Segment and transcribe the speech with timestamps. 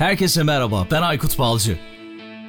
[0.00, 1.78] Herkese merhaba, ben Aykut Balcı.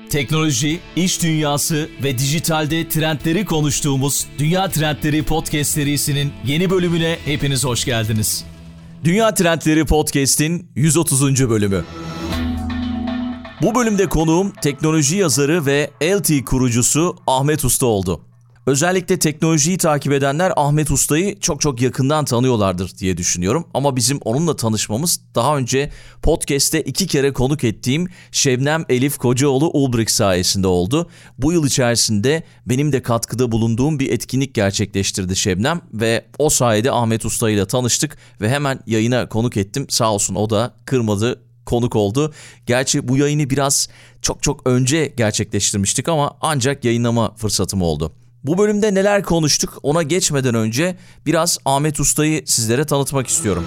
[0.09, 7.85] Teknoloji, iş dünyası ve dijitalde trendleri konuştuğumuz Dünya Trendleri Podcast serisinin yeni bölümüne hepiniz hoş
[7.85, 8.45] geldiniz.
[9.03, 11.49] Dünya Trendleri Podcast'in 130.
[11.49, 11.83] bölümü.
[13.61, 18.21] Bu bölümde konuğum teknoloji yazarı ve LT kurucusu Ahmet Usta oldu.
[18.71, 23.67] Özellikle teknolojiyi takip edenler Ahmet Usta'yı çok çok yakından tanıyorlardır diye düşünüyorum.
[23.73, 30.11] Ama bizim onunla tanışmamız daha önce podcast'te iki kere konuk ettiğim Şebnem Elif Kocaoğlu Ulbrich
[30.11, 31.09] sayesinde oldu.
[31.37, 37.25] Bu yıl içerisinde benim de katkıda bulunduğum bir etkinlik gerçekleştirdi Şebnem ve o sayede Ahmet
[37.25, 39.85] Usta ile tanıştık ve hemen yayına konuk ettim.
[39.89, 42.33] Sağ olsun o da kırmadı konuk oldu.
[42.65, 43.89] Gerçi bu yayını biraz
[44.21, 48.13] çok çok önce gerçekleştirmiştik ama ancak yayınlama fırsatım oldu.
[48.43, 53.65] Bu bölümde neler konuştuk ona geçmeden önce biraz Ahmet Usta'yı sizlere tanıtmak istiyorum.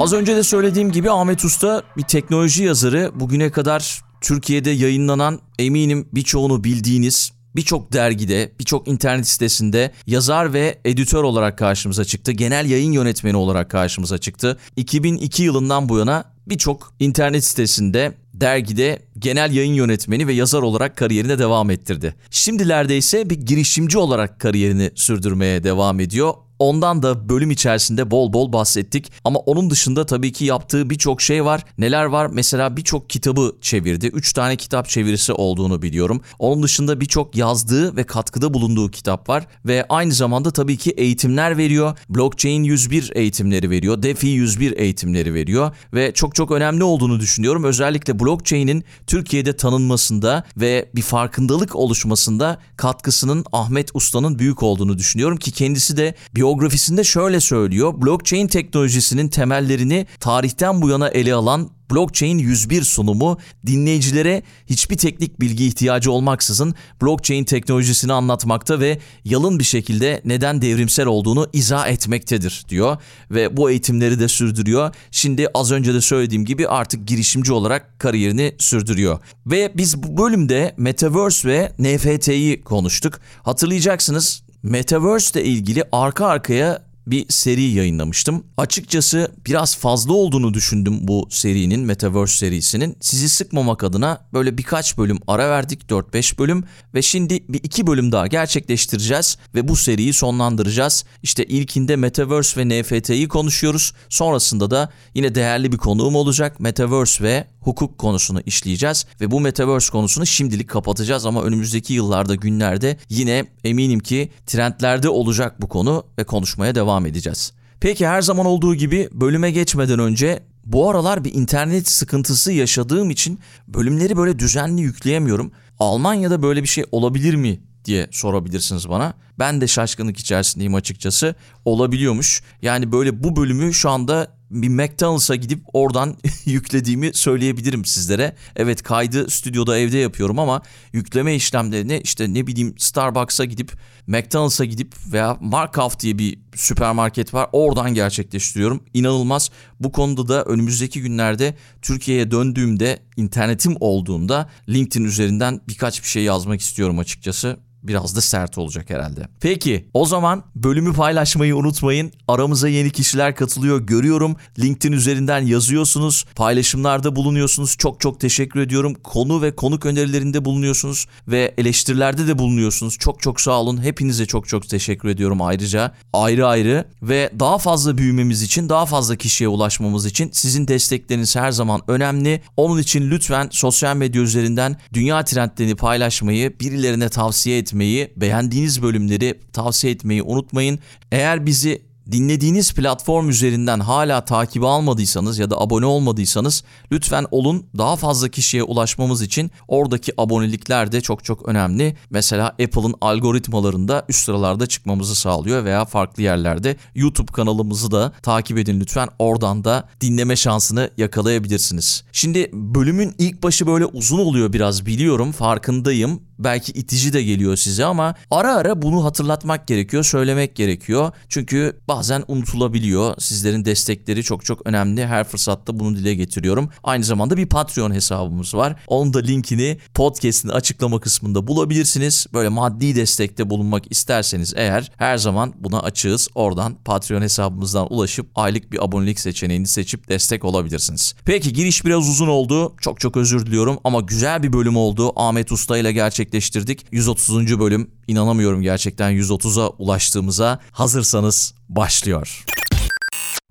[0.00, 3.10] Az önce de söylediğim gibi Ahmet Usta bir teknoloji yazarı.
[3.14, 11.22] Bugüne kadar Türkiye'de yayınlanan eminim birçoğunu bildiğiniz birçok dergide, birçok internet sitesinde yazar ve editör
[11.22, 12.32] olarak karşımıza çıktı.
[12.32, 14.58] Genel yayın yönetmeni olarak karşımıza çıktı.
[14.76, 21.38] 2002 yılından bu yana birçok internet sitesinde dergide genel yayın yönetmeni ve yazar olarak kariyerine
[21.38, 22.14] devam ettirdi.
[22.30, 26.34] Şimdilerde ise bir girişimci olarak kariyerini sürdürmeye devam ediyor.
[26.60, 29.12] Ondan da bölüm içerisinde bol bol bahsettik.
[29.24, 31.64] Ama onun dışında tabii ki yaptığı birçok şey var.
[31.78, 32.26] Neler var?
[32.32, 34.06] Mesela birçok kitabı çevirdi.
[34.06, 36.20] Üç tane kitap çevirisi olduğunu biliyorum.
[36.38, 39.46] Onun dışında birçok yazdığı ve katkıda bulunduğu kitap var.
[39.66, 41.98] Ve aynı zamanda tabii ki eğitimler veriyor.
[42.08, 44.02] Blockchain 101 eğitimleri veriyor.
[44.02, 45.76] DeFi 101 eğitimleri veriyor.
[45.94, 47.64] Ve çok çok önemli olduğunu düşünüyorum.
[47.64, 55.52] Özellikle blockchain'in Türkiye'de tanınmasında ve bir farkındalık oluşmasında katkısının Ahmet Usta'nın büyük olduğunu düşünüyorum ki
[55.52, 57.94] kendisi de bir biyografisinde şöyle söylüyor.
[58.02, 65.66] Blockchain teknolojisinin temellerini tarihten bu yana ele alan Blockchain 101 sunumu dinleyicilere hiçbir teknik bilgi
[65.66, 72.96] ihtiyacı olmaksızın blockchain teknolojisini anlatmakta ve yalın bir şekilde neden devrimsel olduğunu izah etmektedir diyor
[73.30, 74.94] ve bu eğitimleri de sürdürüyor.
[75.10, 79.18] Şimdi az önce de söylediğim gibi artık girişimci olarak kariyerini sürdürüyor.
[79.46, 83.20] Ve biz bu bölümde Metaverse ve NFT'yi konuştuk.
[83.42, 88.44] Hatırlayacaksınız Metaverse ile ilgili arka arkaya bir seri yayınlamıştım.
[88.56, 92.96] Açıkçası biraz fazla olduğunu düşündüm bu serinin, Metaverse serisinin.
[93.00, 98.12] Sizi sıkmamak adına böyle birkaç bölüm ara verdik, 4-5 bölüm ve şimdi bir iki bölüm
[98.12, 101.04] daha gerçekleştireceğiz ve bu seriyi sonlandıracağız.
[101.22, 103.92] İşte ilkinde Metaverse ve NFT'yi konuşuyoruz.
[104.08, 106.60] Sonrasında da yine değerli bir konuğum olacak.
[106.60, 112.96] Metaverse ve hukuk konusunu işleyeceğiz ve bu Metaverse konusunu şimdilik kapatacağız ama önümüzdeki yıllarda, günlerde
[113.08, 117.52] yine eminim ki trendlerde olacak bu konu ve konuşmaya devam devam edeceğiz.
[117.80, 123.38] Peki her zaman olduğu gibi bölüme geçmeden önce bu aralar bir internet sıkıntısı yaşadığım için
[123.68, 125.52] bölümleri böyle düzenli yükleyemiyorum.
[125.78, 129.14] Almanya'da böyle bir şey olabilir mi diye sorabilirsiniz bana.
[129.38, 131.34] Ben de şaşkınlık içerisindeyim açıkçası.
[131.64, 132.42] Olabiliyormuş.
[132.62, 138.34] Yani böyle bu bölümü şu anda bir McDonald's'a gidip oradan yüklediğimi söyleyebilirim sizlere.
[138.56, 140.62] Evet kaydı stüdyoda evde yapıyorum ama
[140.92, 143.72] yükleme işlemlerini işte ne bileyim Starbucks'a gidip
[144.06, 148.84] McDonald's'a gidip veya Markov diye bir süpermarket var oradan gerçekleştiriyorum.
[148.94, 149.50] İnanılmaz
[149.80, 156.60] bu konuda da önümüzdeki günlerde Türkiye'ye döndüğümde internetim olduğunda LinkedIn üzerinden birkaç bir şey yazmak
[156.60, 159.28] istiyorum açıkçası biraz da sert olacak herhalde.
[159.40, 162.12] Peki o zaman bölümü paylaşmayı unutmayın.
[162.28, 164.36] Aramıza yeni kişiler katılıyor görüyorum.
[164.58, 166.24] LinkedIn üzerinden yazıyorsunuz.
[166.34, 167.76] Paylaşımlarda bulunuyorsunuz.
[167.78, 168.94] Çok çok teşekkür ediyorum.
[169.04, 172.98] Konu ve konuk önerilerinde bulunuyorsunuz ve eleştirilerde de bulunuyorsunuz.
[172.98, 173.82] Çok çok sağ olun.
[173.82, 175.94] Hepinize çok çok teşekkür ediyorum ayrıca.
[176.12, 181.50] Ayrı ayrı ve daha fazla büyümemiz için, daha fazla kişiye ulaşmamız için sizin destekleriniz her
[181.50, 182.42] zaman önemli.
[182.56, 189.40] Onun için lütfen sosyal medya üzerinden dünya trendlerini paylaşmayı, birilerine tavsiye etmeyi etmeyi, beğendiğiniz bölümleri
[189.52, 190.78] tavsiye etmeyi unutmayın.
[191.12, 197.66] Eğer bizi dinlediğiniz platform üzerinden hala takibi almadıysanız ya da abone olmadıysanız lütfen olun.
[197.78, 201.96] Daha fazla kişiye ulaşmamız için oradaki abonelikler de çok çok önemli.
[202.10, 206.76] Mesela Apple'ın algoritmalarında üst sıralarda çıkmamızı sağlıyor veya farklı yerlerde.
[206.94, 209.08] YouTube kanalımızı da takip edin lütfen.
[209.18, 212.04] Oradan da dinleme şansını yakalayabilirsiniz.
[212.12, 217.84] Şimdi bölümün ilk başı böyle uzun oluyor biraz biliyorum farkındayım belki itici de geliyor size
[217.84, 221.12] ama ara ara bunu hatırlatmak gerekiyor, söylemek gerekiyor.
[221.28, 223.14] Çünkü bazen unutulabiliyor.
[223.18, 225.06] Sizlerin destekleri çok çok önemli.
[225.06, 226.70] Her fırsatta bunu dile getiriyorum.
[226.84, 228.76] Aynı zamanda bir Patreon hesabımız var.
[228.86, 232.26] Onun da linkini podcast'in açıklama kısmında bulabilirsiniz.
[232.32, 236.28] Böyle maddi destekte bulunmak isterseniz eğer her zaman buna açığız.
[236.34, 241.14] Oradan Patreon hesabımızdan ulaşıp aylık bir abonelik seçeneğini seçip destek olabilirsiniz.
[241.24, 242.74] Peki giriş biraz uzun oldu.
[242.80, 245.12] Çok çok özür diliyorum ama güzel bir bölüm oldu.
[245.16, 245.92] Ahmet Usta ile
[246.30, 246.86] gerçekleştirdik.
[246.92, 247.58] 130.
[247.58, 247.90] bölüm.
[248.08, 250.58] İnanamıyorum gerçekten 130'a ulaştığımıza.
[250.72, 252.44] Hazırsanız başlıyor.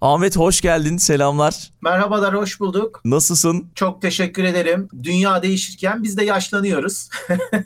[0.01, 0.97] Ahmet hoş geldin.
[0.97, 1.71] Selamlar.
[1.81, 3.01] Merhabalar, hoş bulduk.
[3.05, 3.67] Nasılsın?
[3.75, 4.89] Çok teşekkür ederim.
[5.03, 7.09] Dünya değişirken biz de yaşlanıyoruz.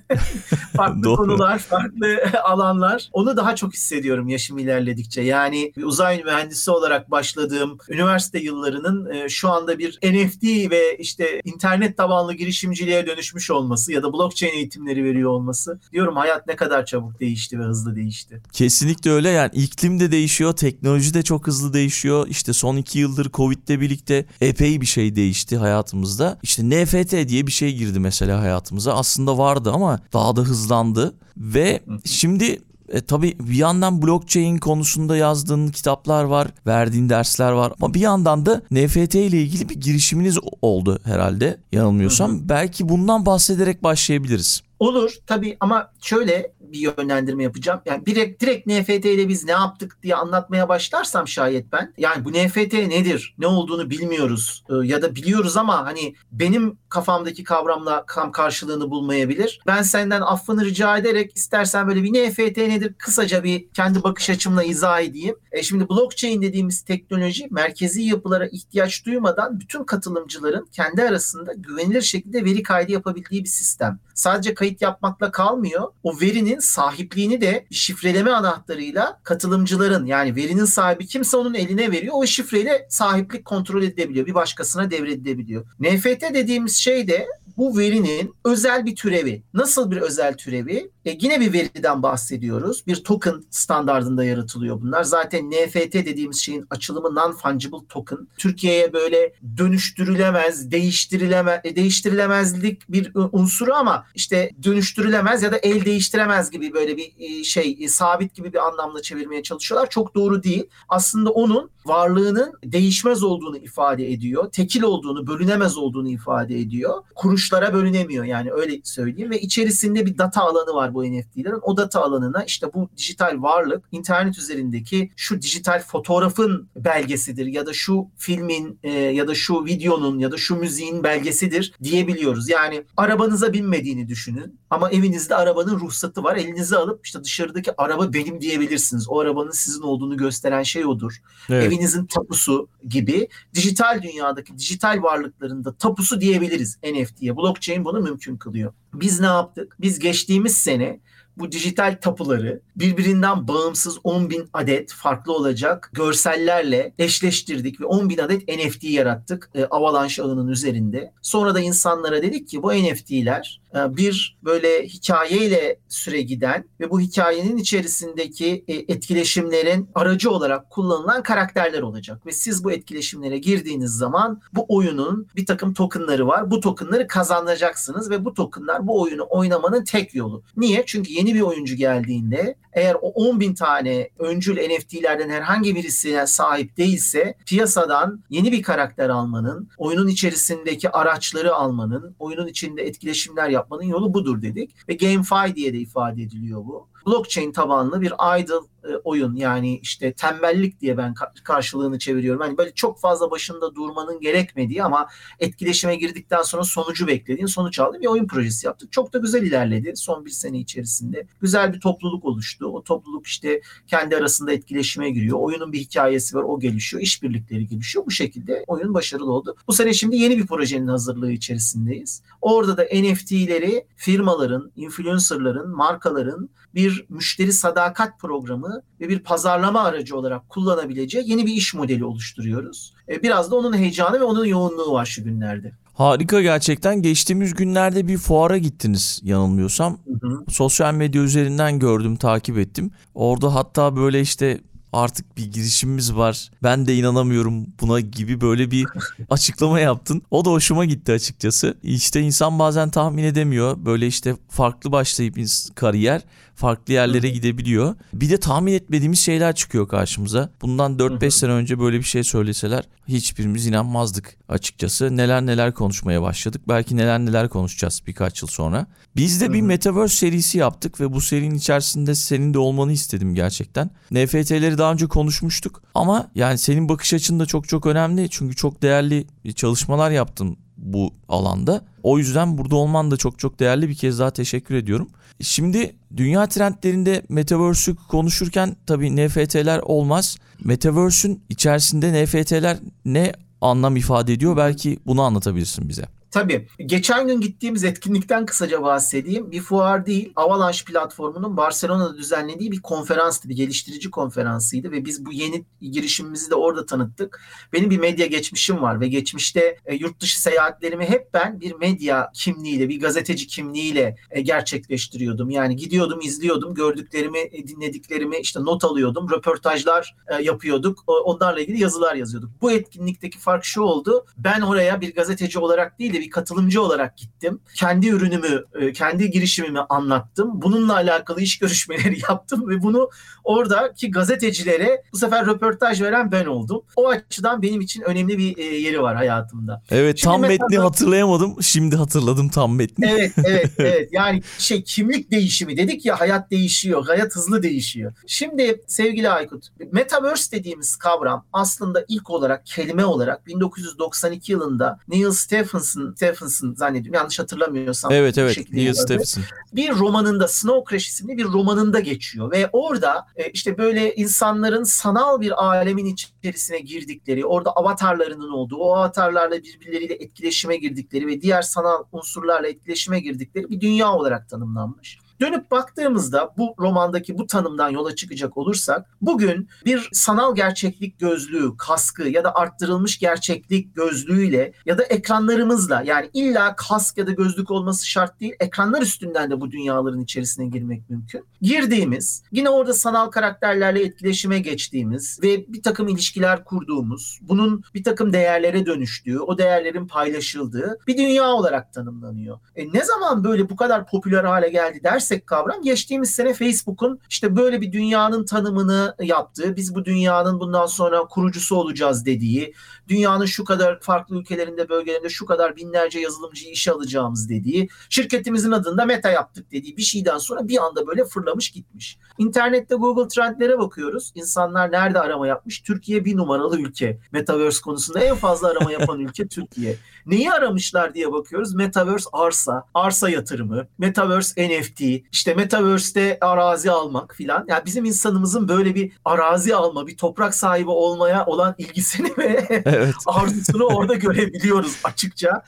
[0.77, 3.09] farklı konular, farklı alanlar.
[3.11, 5.21] Onu daha çok hissediyorum yaşım ilerledikçe.
[5.21, 11.97] Yani uzay mühendisi olarak başladığım üniversite yıllarının e, şu anda bir NFT ve işte internet
[11.97, 15.79] tabanlı girişimciliğe dönüşmüş olması ya da blockchain eğitimleri veriyor olması.
[15.91, 18.41] Diyorum hayat ne kadar çabuk değişti ve hızlı değişti.
[18.51, 23.31] Kesinlikle öyle yani iklim de değişiyor, teknoloji de çok hızlı değişiyor işte son iki yıldır
[23.31, 24.02] Covid'le birlikte
[24.41, 26.37] epey bir şey değişti hayatımızda.
[26.43, 28.93] İşte NFT diye bir şey girdi mesela hayatımıza.
[28.93, 31.15] Aslında vardı ama daha da hızlandı.
[31.37, 32.59] Ve şimdi
[32.89, 38.45] e, tabii bir yandan blockchain konusunda yazdığın kitaplar var, verdiğin dersler var ama bir yandan
[38.45, 42.31] da NFT ile ilgili bir girişiminiz oldu herhalde yanılmıyorsam.
[42.31, 42.49] Hı hı.
[42.49, 44.63] Belki bundan bahsederek başlayabiliriz.
[44.79, 47.81] Olur tabii ama şöyle bir yönlendirme yapacağım.
[47.85, 51.93] Yani direkt direkt NFT ile biz ne yaptık diye anlatmaya başlarsam şayet ben.
[51.97, 53.35] Yani bu NFT nedir?
[53.37, 59.61] Ne olduğunu bilmiyoruz ee, ya da biliyoruz ama hani benim kafamdaki kavramla kam karşılığını bulmayabilir.
[59.67, 64.63] Ben senden affını rica ederek istersen böyle bir NFT nedir kısaca bir kendi bakış açımla
[64.63, 65.35] izah edeyim.
[65.51, 72.45] E şimdi blockchain dediğimiz teknoloji merkezi yapılara ihtiyaç duymadan bütün katılımcıların kendi arasında güvenilir şekilde
[72.45, 73.99] veri kaydı yapabildiği bir sistem.
[74.13, 75.87] Sadece kayıt yapmakla kalmıyor.
[76.03, 82.13] O verinin sahipliğini de şifreleme anahtarıyla katılımcıların yani verinin sahibi kimse onun eline veriyor.
[82.17, 84.25] O şifreyle sahiplik kontrol edilebiliyor.
[84.25, 85.65] Bir başkasına devredilebiliyor.
[85.79, 87.27] NFT dediğimiz şey de
[87.57, 89.43] bu verinin özel bir türevi.
[89.53, 90.91] Nasıl bir özel türevi?
[91.05, 92.87] E yine bir veriden bahsediyoruz.
[92.87, 95.03] Bir token standartında yaratılıyor bunlar.
[95.03, 98.27] Zaten NFT dediğimiz şeyin açılımı non-fungible token.
[98.37, 106.51] Türkiye'ye böyle dönüştürülemez, değiştirilemez, e, değiştirilemezlik bir unsuru ama işte dönüştürülemez ya da el değiştiremez
[106.51, 109.89] gibi böyle bir e, şey e, sabit gibi bir anlamda çevirmeye çalışıyorlar.
[109.89, 110.63] Çok doğru değil.
[110.89, 114.51] Aslında onun varlığının değişmez olduğunu ifade ediyor.
[114.51, 117.03] Tekil olduğunu, bölünemez olduğunu ifade ediyor.
[117.43, 121.59] Kuruşlara bölünemiyor yani öyle söyleyeyim ve içerisinde bir data alanı var bu NFT'lerin.
[121.61, 127.73] O data alanına işte bu dijital varlık internet üzerindeki şu dijital fotoğrafın belgesidir ya da
[127.73, 132.49] şu filmin e, ya da şu videonun ya da şu müziğin belgesidir diyebiliyoruz.
[132.49, 136.35] Yani arabanıza binmediğini düşünün ama evinizde arabanın ruhsatı var.
[136.35, 139.09] Elinize alıp işte dışarıdaki araba benim diyebilirsiniz.
[139.09, 141.21] O arabanın sizin olduğunu gösteren şey odur.
[141.49, 141.63] Evet.
[141.63, 147.32] Evinizin tapusu gibi dijital dünyadaki dijital varlıklarında tapusu diyebiliriz NFT'ye.
[147.37, 148.73] Blockchain bunu mümkün kılıyor.
[148.93, 149.75] Biz ne yaptık?
[149.81, 150.99] Biz geçtiğimiz sene
[151.37, 158.17] bu dijital tapuları birbirinden bağımsız 10 bin adet farklı olacak görsellerle eşleştirdik ve 10 bin
[158.17, 161.13] adet NFT yarattık e, Avalanche ağının üzerinde.
[161.21, 166.99] Sonra da insanlara dedik ki bu NFT'ler e, bir böyle hikayeyle süre giden ve bu
[166.99, 172.25] hikayenin içerisindeki e, etkileşimlerin aracı olarak kullanılan karakterler olacak.
[172.25, 176.51] Ve siz bu etkileşimlere girdiğiniz zaman bu oyunun bir takım tokenları var.
[176.51, 180.43] Bu tokenları kazanacaksınız ve bu tokenlar bu oyunu oynamanın tek yolu.
[180.57, 180.83] Niye?
[180.85, 186.77] Çünkü yeni bir oyuncu geldiğinde eğer o 10 bin tane öncül NFT'lerden herhangi birisine sahip
[186.77, 194.13] değilse piyasadan yeni bir karakter almanın, oyunun içerisindeki araçları almanın, oyunun içinde etkileşimler yapmanın yolu
[194.13, 194.89] budur dedik.
[194.89, 200.13] Ve GameFi diye de ifade ediliyor bu blockchain tabanlı bir idle e, oyun yani işte
[200.13, 202.41] tembellik diye ben karşılığını çeviriyorum.
[202.41, 205.07] Hani böyle çok fazla başında durmanın gerekmediği ama
[205.39, 208.91] etkileşime girdikten sonra sonucu beklediğin sonuç aldığın bir oyun projesi yaptık.
[208.91, 211.27] Çok da güzel ilerledi son bir sene içerisinde.
[211.41, 212.65] Güzel bir topluluk oluştu.
[212.65, 215.39] O topluluk işte kendi arasında etkileşime giriyor.
[215.39, 217.03] Oyunun bir hikayesi var o gelişiyor.
[217.03, 218.05] işbirlikleri gelişiyor.
[218.05, 219.55] Bu şekilde oyun başarılı oldu.
[219.67, 222.21] Bu sene şimdi yeni bir projenin hazırlığı içerisindeyiz.
[222.41, 230.49] Orada da NFT'leri firmaların, influencerların, markaların bir müşteri sadakat programı ve bir pazarlama aracı olarak
[230.49, 232.93] kullanabileceği yeni bir iş modeli oluşturuyoruz.
[233.09, 235.71] E, biraz da onun heyecanı ve onun yoğunluğu var şu günlerde.
[235.93, 237.01] Harika gerçekten.
[237.01, 239.97] Geçtiğimiz günlerde bir fuara gittiniz yanılmıyorsam.
[240.07, 240.45] Hı hı.
[240.49, 242.91] Sosyal medya üzerinden gördüm, takip ettim.
[243.15, 244.61] Orada hatta böyle işte
[244.93, 246.51] artık bir girişimimiz var.
[246.63, 248.85] Ben de inanamıyorum buna gibi böyle bir
[249.29, 250.21] açıklama yaptın.
[250.31, 251.77] O da hoşuma gitti açıkçası.
[251.83, 253.85] İşte insan bazen tahmin edemiyor.
[253.85, 255.37] Böyle işte farklı başlayıp
[255.75, 256.21] kariyer
[256.55, 257.95] farklı yerlere gidebiliyor.
[258.13, 260.49] Bir de tahmin etmediğimiz şeyler çıkıyor karşımıza.
[260.61, 265.17] Bundan 4-5 sene önce böyle bir şey söyleseler hiçbirimiz inanmazdık açıkçası.
[265.17, 266.61] Neler neler konuşmaya başladık.
[266.67, 268.87] Belki neler neler konuşacağız birkaç yıl sonra.
[269.15, 273.89] Biz de bir Metaverse serisi yaptık ve bu serinin içerisinde senin de olmanı istedim gerçekten.
[274.11, 278.29] NFT'leri daha önce konuşmuştuk ama yani senin bakış açın da çok çok önemli.
[278.29, 281.85] Çünkü çok değerli çalışmalar yaptın bu alanda.
[282.03, 283.89] O yüzden burada olman da çok çok değerli.
[283.89, 285.09] Bir kez daha teşekkür ediyorum.
[285.41, 290.37] Şimdi dünya trendlerinde Metaverse'ü konuşurken tabii NFT'ler olmaz.
[290.63, 294.57] Metaverse'ün içerisinde NFT'ler ne anlam ifade ediyor?
[294.57, 296.05] Belki bunu anlatabilirsin bize.
[296.33, 296.67] Tabii.
[296.85, 299.51] Geçen gün gittiğimiz etkinlikten kısaca bahsedeyim.
[299.51, 305.33] Bir fuar değil, Avalanche platformunun Barcelona'da düzenlediği bir konferanstı, bir geliştirici konferansıydı ve biz bu
[305.33, 307.41] yeni girişimimizi de orada tanıttık.
[307.73, 312.31] Benim bir medya geçmişim var ve geçmişte e, yurt dışı seyahatlerimi hep ben bir medya
[312.33, 315.49] kimliğiyle, bir gazeteci kimliğiyle e, gerçekleştiriyordum.
[315.49, 322.15] Yani gidiyordum, izliyordum, gördüklerimi, e, dinlediklerimi işte not alıyordum, röportajlar e, yapıyorduk, onlarla ilgili yazılar
[322.15, 322.49] yazıyorduk.
[322.61, 324.25] Bu etkinlikteki fark şu oldu.
[324.37, 327.59] Ben oraya bir gazeteci olarak değil de bir katılımcı olarak gittim.
[327.75, 330.61] Kendi ürünümü, e, kendi girişimimi anlattım.
[330.61, 333.09] Bununla alakalı iş görüşmeleri yaptım ve bunu
[333.43, 336.81] oradaki gazetecilere bu sefer röportaj veren ben oldum.
[336.95, 339.83] O açıdan benim için önemli bir e, yeri var hayatımda.
[339.91, 340.65] Evet Şimdi tam mesela...
[340.67, 341.63] metni hatırlayamadım.
[341.63, 343.05] Şimdi hatırladım tam metni.
[343.05, 344.09] Evet, evet, evet.
[344.11, 347.05] Yani şey kimlik değişimi dedik ya hayat değişiyor.
[347.05, 348.13] Hayat hızlı değişiyor.
[348.27, 356.12] Şimdi sevgili Aykut, Metaverse dediğimiz kavram aslında ilk olarak kelime olarak 1992 yılında Neil Stephenson
[356.15, 358.11] Stephenson zannediyorum yanlış hatırlamıyorsam.
[358.11, 359.43] Evet evet Neil Stephenson.
[359.73, 365.41] Bir romanında Snow Crash isimli bir romanında geçiyor ve orada e, işte böyle insanların sanal
[365.41, 372.03] bir alemin içerisine girdikleri, orada avatarlarının olduğu, o avatarlarla birbirleriyle etkileşime girdikleri ve diğer sanal
[372.11, 375.22] unsurlarla etkileşime girdikleri bir dünya olarak tanımlanmış.
[375.43, 382.23] Dönüp baktığımızda bu romandaki bu tanımdan yola çıkacak olursak bugün bir sanal gerçeklik gözlüğü, kaskı
[382.23, 388.07] ya da arttırılmış gerçeklik gözlüğüyle ya da ekranlarımızla yani illa kask ya da gözlük olması
[388.07, 391.45] şart değil ekranlar üstünden de bu dünyaların içerisine girmek mümkün.
[391.61, 398.33] Girdiğimiz yine orada sanal karakterlerle etkileşime geçtiğimiz ve bir takım ilişkiler kurduğumuz bunun bir takım
[398.33, 402.59] değerlere dönüştüğü o değerlerin paylaşıldığı bir dünya olarak tanımlanıyor.
[402.75, 405.81] E ne zaman böyle bu kadar popüler hale geldi dersek dersek kavram.
[405.81, 411.75] Geçtiğimiz sene Facebook'un işte böyle bir dünyanın tanımını yaptığı, biz bu dünyanın bundan sonra kurucusu
[411.75, 412.73] olacağız dediği,
[413.07, 419.05] dünyanın şu kadar farklı ülkelerinde, bölgelerinde şu kadar binlerce yazılımcıyı işe alacağımız dediği, şirketimizin adında
[419.05, 422.17] Meta yaptık dediği bir şeyden sonra bir anda böyle fırlamış gitmiş.
[422.37, 424.31] İnternette Google Trendlere bakıyoruz.
[424.35, 425.81] İnsanlar nerede arama yapmış?
[425.81, 427.19] Türkiye bir numaralı ülke.
[427.31, 429.97] Metaverse konusunda en fazla arama yapan ülke Türkiye.
[430.25, 431.75] Neyi aramışlar diye bakıyoruz.
[431.75, 437.65] Metaverse arsa, arsa yatırımı, Metaverse NFT, işte Metaverse'de arazi almak filan.
[437.67, 443.15] Yani bizim insanımızın böyle bir arazi alma, bir toprak sahibi olmaya olan ilgisini ve evet.
[443.27, 445.63] arzusunu orada görebiliyoruz açıkça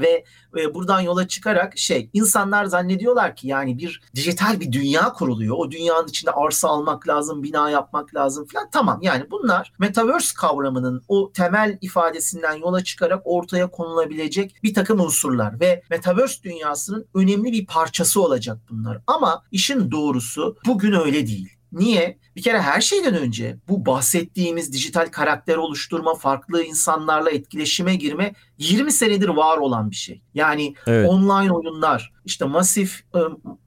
[0.00, 0.24] ve
[0.56, 5.56] e, buradan yola çıkarak şey insanlar zannediyorlar ki yani bir dijital bir dünya kuruluyor.
[5.58, 8.70] O dünyanın içinde arsa almak lazım, bina yapmak lazım falan.
[8.72, 15.60] Tamam yani bunlar metaverse kavramının o temel ifadesinden yola çıkarak ortaya konulabilecek bir takım unsurlar
[15.60, 18.98] ve metaverse dünyasının önemli bir parçası olacak bunlar.
[19.06, 21.48] Ama işin doğrusu bugün öyle değil.
[21.74, 22.18] Niye?
[22.36, 28.92] Bir kere her şeyden önce bu bahsettiğimiz dijital karakter oluşturma, farklı insanlarla etkileşime girme 20
[28.92, 30.22] senedir var olan bir şey.
[30.34, 31.08] Yani evet.
[31.08, 33.18] online oyunlar, işte masif e,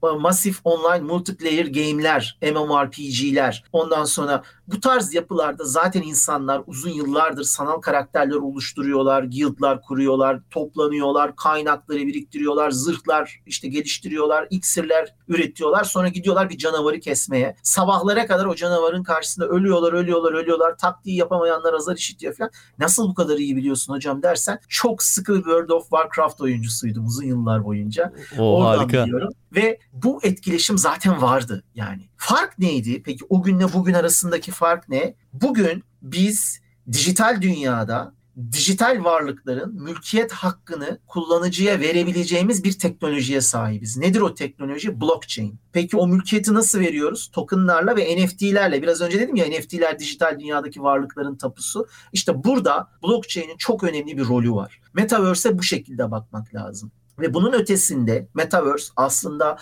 [0.08, 7.42] e, masif online multiplayer game'ler, MMORPG'ler, ondan sonra bu tarz yapılarda zaten insanlar uzun yıllardır
[7.42, 15.84] sanal karakterler oluşturuyorlar, guildlar kuruyorlar, toplanıyorlar, kaynakları biriktiriyorlar, zırhlar işte geliştiriyorlar, iksirler üretiyorlar.
[15.84, 17.56] Sonra gidiyorlar bir canavarı kesmeye.
[17.62, 20.76] Sabahlara kadar o canavarın karşısında ölüyorlar, ölüyorlar, ölüyorlar.
[20.76, 22.50] Taktiği yapamayanlar azar işitiyor falan.
[22.78, 27.64] Nasıl bu kadar iyi biliyorsun hocam dersen çok sıkı World of Warcraft oyuncusuydum uzun yıllar
[27.64, 28.12] boyunca.
[28.38, 29.04] O Oradan harika.
[29.04, 29.28] biliyorum.
[29.54, 32.02] Ve bu etkileşim zaten vardı yani.
[32.16, 33.02] Fark neydi?
[33.02, 35.14] Peki o günle bugün arasındaki fark ne?
[35.32, 36.60] Bugün biz
[36.92, 38.12] dijital dünyada
[38.52, 43.96] dijital varlıkların mülkiyet hakkını kullanıcıya verebileceğimiz bir teknolojiye sahibiz.
[43.96, 45.00] Nedir o teknoloji?
[45.00, 45.60] Blockchain.
[45.72, 47.30] Peki o mülkiyeti nasıl veriyoruz?
[47.32, 48.82] Tokenlarla ve NFT'lerle.
[48.82, 51.86] Biraz önce dedim ya NFT'ler dijital dünyadaki varlıkların tapusu.
[52.12, 54.80] İşte burada blockchain'in çok önemli bir rolü var.
[54.94, 56.92] Metaverse'e bu şekilde bakmak lazım.
[57.18, 59.58] Ve bunun ötesinde Metaverse aslında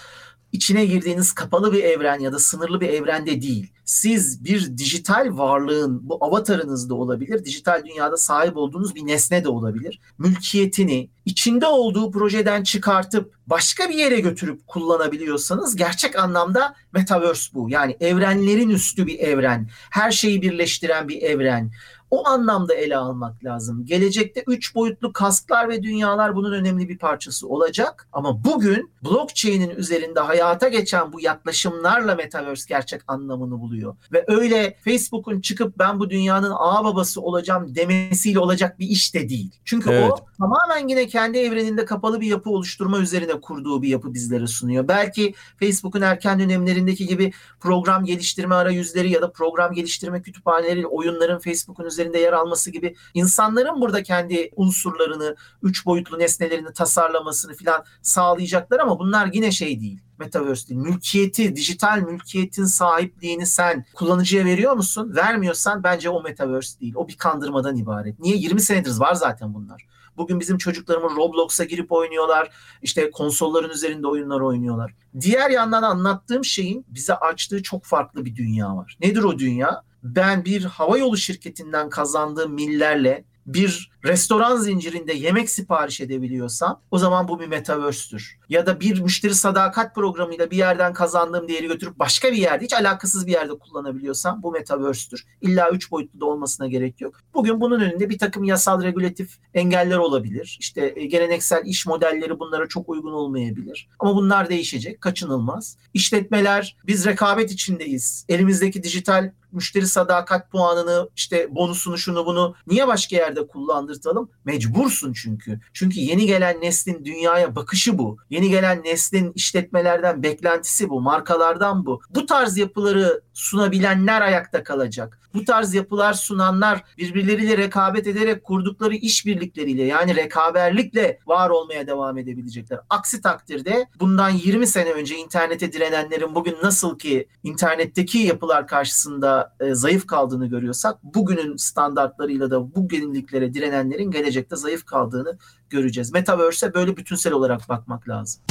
[0.53, 6.09] içine girdiğiniz kapalı bir evren ya da sınırlı bir evrende değil siz bir dijital varlığın
[6.09, 10.01] bu avatarınız da olabilir, dijital dünyada sahip olduğunuz bir nesne de olabilir.
[10.19, 17.71] Mülkiyetini içinde olduğu projeden çıkartıp başka bir yere götürüp kullanabiliyorsanız gerçek anlamda metaverse bu.
[17.71, 21.71] Yani evrenlerin üstü bir evren, her şeyi birleştiren bir evren.
[22.11, 23.85] O anlamda ele almak lazım.
[23.85, 28.09] Gelecekte üç boyutlu kasklar ve dünyalar bunun önemli bir parçası olacak.
[28.13, 33.97] Ama bugün blockchain'in üzerinde hayata geçen bu yaklaşımlarla metaverse gerçek anlamını buluyor.
[34.13, 39.29] Ve öyle Facebook'un çıkıp ben bu dünyanın ağ babası olacağım demesiyle olacak bir iş de
[39.29, 39.51] değil.
[39.65, 40.11] Çünkü evet.
[40.13, 44.89] o tamamen yine kendi evreninde kapalı bir yapı oluşturma üzerine kurduğu bir yapı bizlere sunuyor.
[44.89, 51.85] Belki Facebook'un erken dönemlerindeki gibi program geliştirme arayüzleri ya da program geliştirme kütüphaneleri, oyunların Facebook'un
[51.97, 58.99] üzerinde yer alması gibi insanların burada kendi unsurlarını, üç boyutlu nesnelerini tasarlamasını falan sağlayacaklar ama
[58.99, 60.01] bunlar yine şey değil.
[60.19, 60.81] Metaverse değil.
[60.81, 65.13] Mülkiyeti, dijital mülkiyetin sahipliğini sen kullanıcıya veriyor musun?
[65.17, 66.95] Vermiyorsan bence o Metaverse değil.
[66.97, 68.19] O bir kandırmadan ibaret.
[68.19, 68.37] Niye?
[68.37, 69.87] 20 senedir var zaten bunlar.
[70.17, 72.51] Bugün bizim çocuklarımız Roblox'a girip oynuyorlar.
[72.83, 74.95] İşte konsolların üzerinde oyunlar oynuyorlar.
[75.21, 78.97] Diğer yandan anlattığım şeyin bize açtığı çok farklı bir dünya var.
[79.01, 79.83] Nedir o dünya?
[80.03, 87.41] Ben bir havayolu şirketinden kazandığım millerle bir restoran zincirinde yemek sipariş edebiliyorsam o zaman bu
[87.41, 88.39] bir metaverse'tür.
[88.49, 92.73] Ya da bir müşteri sadakat programıyla bir yerden kazandığım değeri götürüp başka bir yerde hiç
[92.73, 95.27] alakasız bir yerde kullanabiliyorsam bu metaverse'tür.
[95.41, 97.21] İlla üç boyutlu da olmasına gerek yok.
[97.35, 100.57] Bugün bunun önünde bir takım yasal regülatif engeller olabilir.
[100.61, 103.89] İşte e, geleneksel iş modelleri bunlara çok uygun olmayabilir.
[103.99, 105.77] Ama bunlar değişecek, kaçınılmaz.
[105.95, 108.25] İşletmeler biz rekabet içindeyiz.
[108.29, 114.31] Elimizdeki dijital müşteri sadakat puanını işte bonusunu şunu bunu niye başka yerde kullandırtalım?
[114.45, 115.61] Mecbursun çünkü.
[115.73, 118.17] Çünkü yeni gelen neslin dünyaya bakışı bu.
[118.37, 122.01] Yeni gelen neslin işletmelerden beklentisi bu, markalardan bu.
[122.11, 125.19] Bu tarz yapıları sunabilenler ayakta kalacak.
[125.35, 132.81] Bu tarz yapılar sunanlar birbirleriyle rekabet ederek kurdukları işbirlikleriyle yani rekaberlikle var olmaya devam edebilecekler.
[132.91, 139.75] Aksi takdirde bundan 20 sene önce internete direnenlerin bugün nasıl ki internetteki yapılar karşısında e,
[139.75, 145.39] zayıf kaldığını görüyorsak bugünün standartlarıyla da bu yeniliklere direnenlerin gelecekte zayıf kaldığını
[145.71, 146.13] göreceğiz.
[146.13, 148.43] Metaverse'e böyle bütünsel olarak bakmak lazım.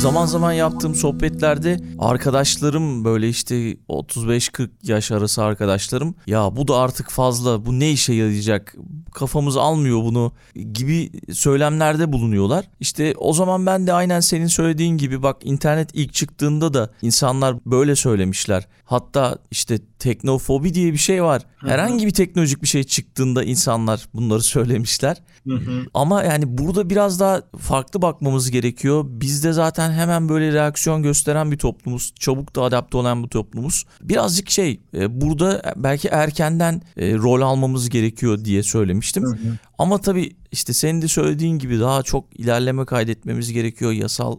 [0.00, 7.10] Zaman zaman yaptığım sohbetlerde arkadaşlarım böyle işte 35-40 yaş arası arkadaşlarım ya bu da artık
[7.10, 8.74] fazla bu ne işe yarayacak
[9.14, 10.32] kafamız almıyor bunu
[10.72, 12.64] gibi söylemlerde bulunuyorlar.
[12.80, 17.56] İşte o zaman ben de aynen senin söylediğin gibi bak internet ilk çıktığında da insanlar
[17.66, 18.68] böyle söylemişler.
[18.84, 21.42] Hatta işte teknofobi diye bir şey var.
[21.56, 25.16] Herhangi bir teknolojik bir şey çıktığında insanlar bunları söylemişler.
[25.48, 25.86] Hı hı.
[25.94, 29.04] Ama yani burada biraz daha farklı bakmamız gerekiyor.
[29.08, 32.12] Bizde zaten hemen böyle reaksiyon gösteren bir toplumuz.
[32.18, 33.84] Çabuk da adapte olan bir toplumuz.
[34.02, 39.24] Birazcık şey e, burada belki erkenden e, rol almamız gerekiyor diye söylemiştim.
[39.24, 39.56] Hı hı.
[39.78, 43.92] Ama tabii işte senin de söylediğin gibi daha çok ilerleme kaydetmemiz gerekiyor.
[43.92, 44.38] Yasal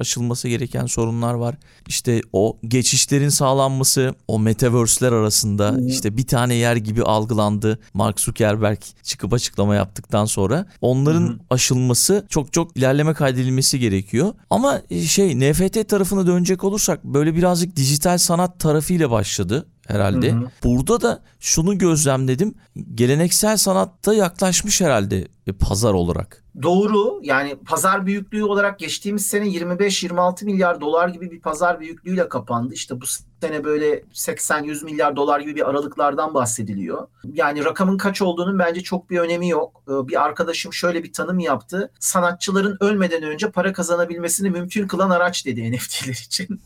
[0.00, 1.54] aşılması gereken sorunlar var.
[1.88, 5.88] İşte o geçişlerin sağlanması, o metaverse'ler arasında hmm.
[5.88, 7.78] işte bir tane yer gibi algılandı.
[7.94, 11.38] Mark Zuckerberg çıkıp açıklama yaptıktan sonra onların hmm.
[11.50, 14.34] aşılması çok çok ilerleme kaydedilmesi gerekiyor.
[14.50, 20.32] Ama e, şey NFT tarafına dönecek olursak böyle birazcık dijital sanat tarafıyla başladı herhalde.
[20.32, 20.50] Hı hı.
[20.64, 22.54] Burada da şunu gözlemledim.
[22.94, 25.28] Geleneksel sanatta yaklaşmış herhalde
[25.60, 26.43] pazar olarak.
[26.62, 27.20] Doğru.
[27.22, 32.74] Yani pazar büyüklüğü olarak geçtiğimiz sene 25-26 milyar dolar gibi bir pazar büyüklüğüyle kapandı.
[32.74, 33.04] İşte bu
[33.40, 37.08] sene böyle 80-100 milyar dolar gibi bir aralıklardan bahsediliyor.
[37.32, 39.82] Yani rakamın kaç olduğunun bence çok bir önemi yok.
[39.88, 41.90] Ee, bir arkadaşım şöyle bir tanım yaptı.
[42.00, 46.60] Sanatçıların ölmeden önce para kazanabilmesini mümkün kılan araç dedi NFT'ler için.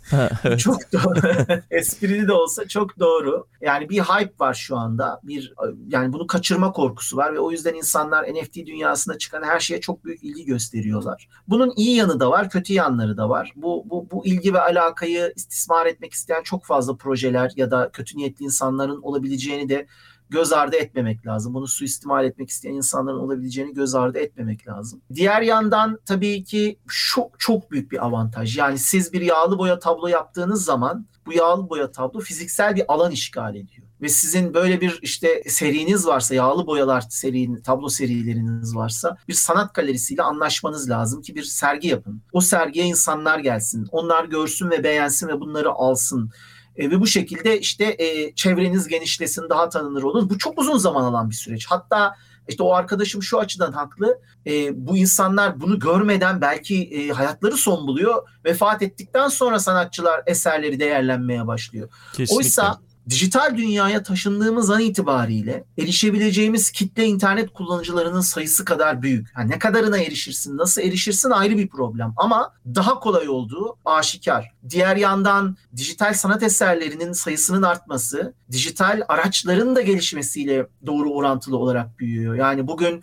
[0.59, 1.61] çok doğru.
[1.71, 3.47] Esprili de olsa çok doğru.
[3.61, 5.21] Yani bir hype var şu anda.
[5.23, 5.55] Bir
[5.89, 10.05] yani bunu kaçırma korkusu var ve o yüzden insanlar NFT dünyasında çıkan her şeye çok
[10.05, 11.29] büyük ilgi gösteriyorlar.
[11.49, 13.53] Bunun iyi yanı da var, kötü yanları da var.
[13.57, 18.17] Bu bu bu ilgi ve alakayı istismar etmek isteyen çok fazla projeler ya da kötü
[18.17, 19.87] niyetli insanların olabileceğini de
[20.31, 21.55] göz ardı etmemek lazım.
[21.55, 25.01] Bunu suistimal etmek isteyen insanların olabileceğini göz ardı etmemek lazım.
[25.15, 28.59] Diğer yandan tabii ki çok çok büyük bir avantaj.
[28.59, 33.13] Yani siz bir yağlı boya tablo yaptığınız zaman bu yağlı boya tablo fiziksel bir alan
[33.13, 39.17] işgal ediyor ve sizin böyle bir işte seriniz varsa, yağlı boyalar seri, tablo serileriniz varsa
[39.29, 42.23] bir sanat galerisiyle anlaşmanız lazım ki bir sergi yapın.
[42.33, 46.31] O sergiye insanlar gelsin, onlar görsün ve beğensin ve bunları alsın.
[46.77, 50.31] E, ve bu şekilde işte e, çevreniz genişlesin, daha tanınır olun.
[50.31, 51.67] Bu çok uzun zaman alan bir süreç.
[51.67, 52.15] Hatta
[52.49, 54.21] İşte o arkadaşım şu açıdan haklı.
[54.47, 58.29] E, bu insanlar bunu görmeden belki e, hayatları son buluyor.
[58.45, 61.89] Vefat ettikten sonra sanatçılar eserleri değerlenmeye başlıyor.
[62.13, 62.37] Kesinlikle.
[62.37, 62.79] Oysa
[63.11, 69.29] dijital dünyaya taşındığımız an itibariyle erişebileceğimiz kitle internet kullanıcılarının sayısı kadar büyük.
[69.39, 74.51] Yani ne kadarına erişirsin, nasıl erişirsin ayrı bir problem ama daha kolay olduğu aşikar.
[74.71, 82.35] Diğer yandan dijital sanat eserlerinin sayısının artması, dijital araçların da gelişmesiyle doğru orantılı olarak büyüyor.
[82.35, 83.03] Yani bugün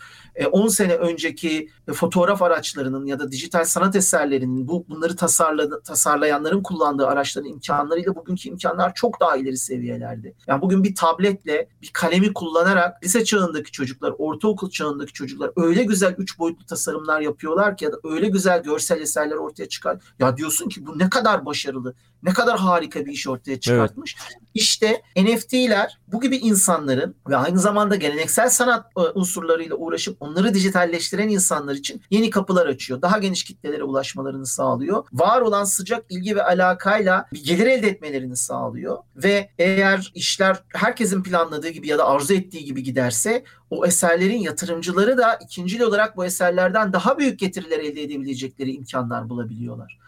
[0.52, 6.64] 10 e, sene önceki fotoğraf araçlarının ya da dijital sanat eserlerinin bu bunları tasarladı, tasarlayanların
[6.64, 10.34] kullandığı araçların imkanlarıyla bugünkü imkanlar çok daha ileri seviyelerde.
[10.48, 16.16] Yani bugün bir tabletle, bir kalemi kullanarak lise çağındaki çocuklar, ortaokul çağındaki çocuklar öyle güzel
[16.18, 19.98] üç boyutlu tasarımlar yapıyorlar ki ya da öyle güzel görsel eserler ortaya çıkar.
[20.20, 21.94] Ya diyorsun ki bu ne kadar başarılı,
[22.24, 24.16] ne kadar harika bir iş ortaya çıkartmış.
[24.20, 24.45] Evet.
[24.56, 31.30] İşte NFT'ler bu gibi insanların ve aynı zamanda geleneksel sanat e, unsurlarıyla uğraşıp onları dijitalleştiren
[31.30, 33.02] insanlar için yeni kapılar açıyor.
[33.02, 35.06] Daha geniş kitlelere ulaşmalarını sağlıyor.
[35.14, 38.98] Var olan sıcak ilgi ve alakayla bir gelir elde etmelerini sağlıyor.
[39.16, 45.18] Ve eğer işler herkesin planladığı gibi ya da arzu ettiği gibi giderse o eserlerin yatırımcıları
[45.18, 50.00] da ikincil olarak bu eserlerden daha büyük getiriler elde edebilecekleri imkanlar bulabiliyorlar.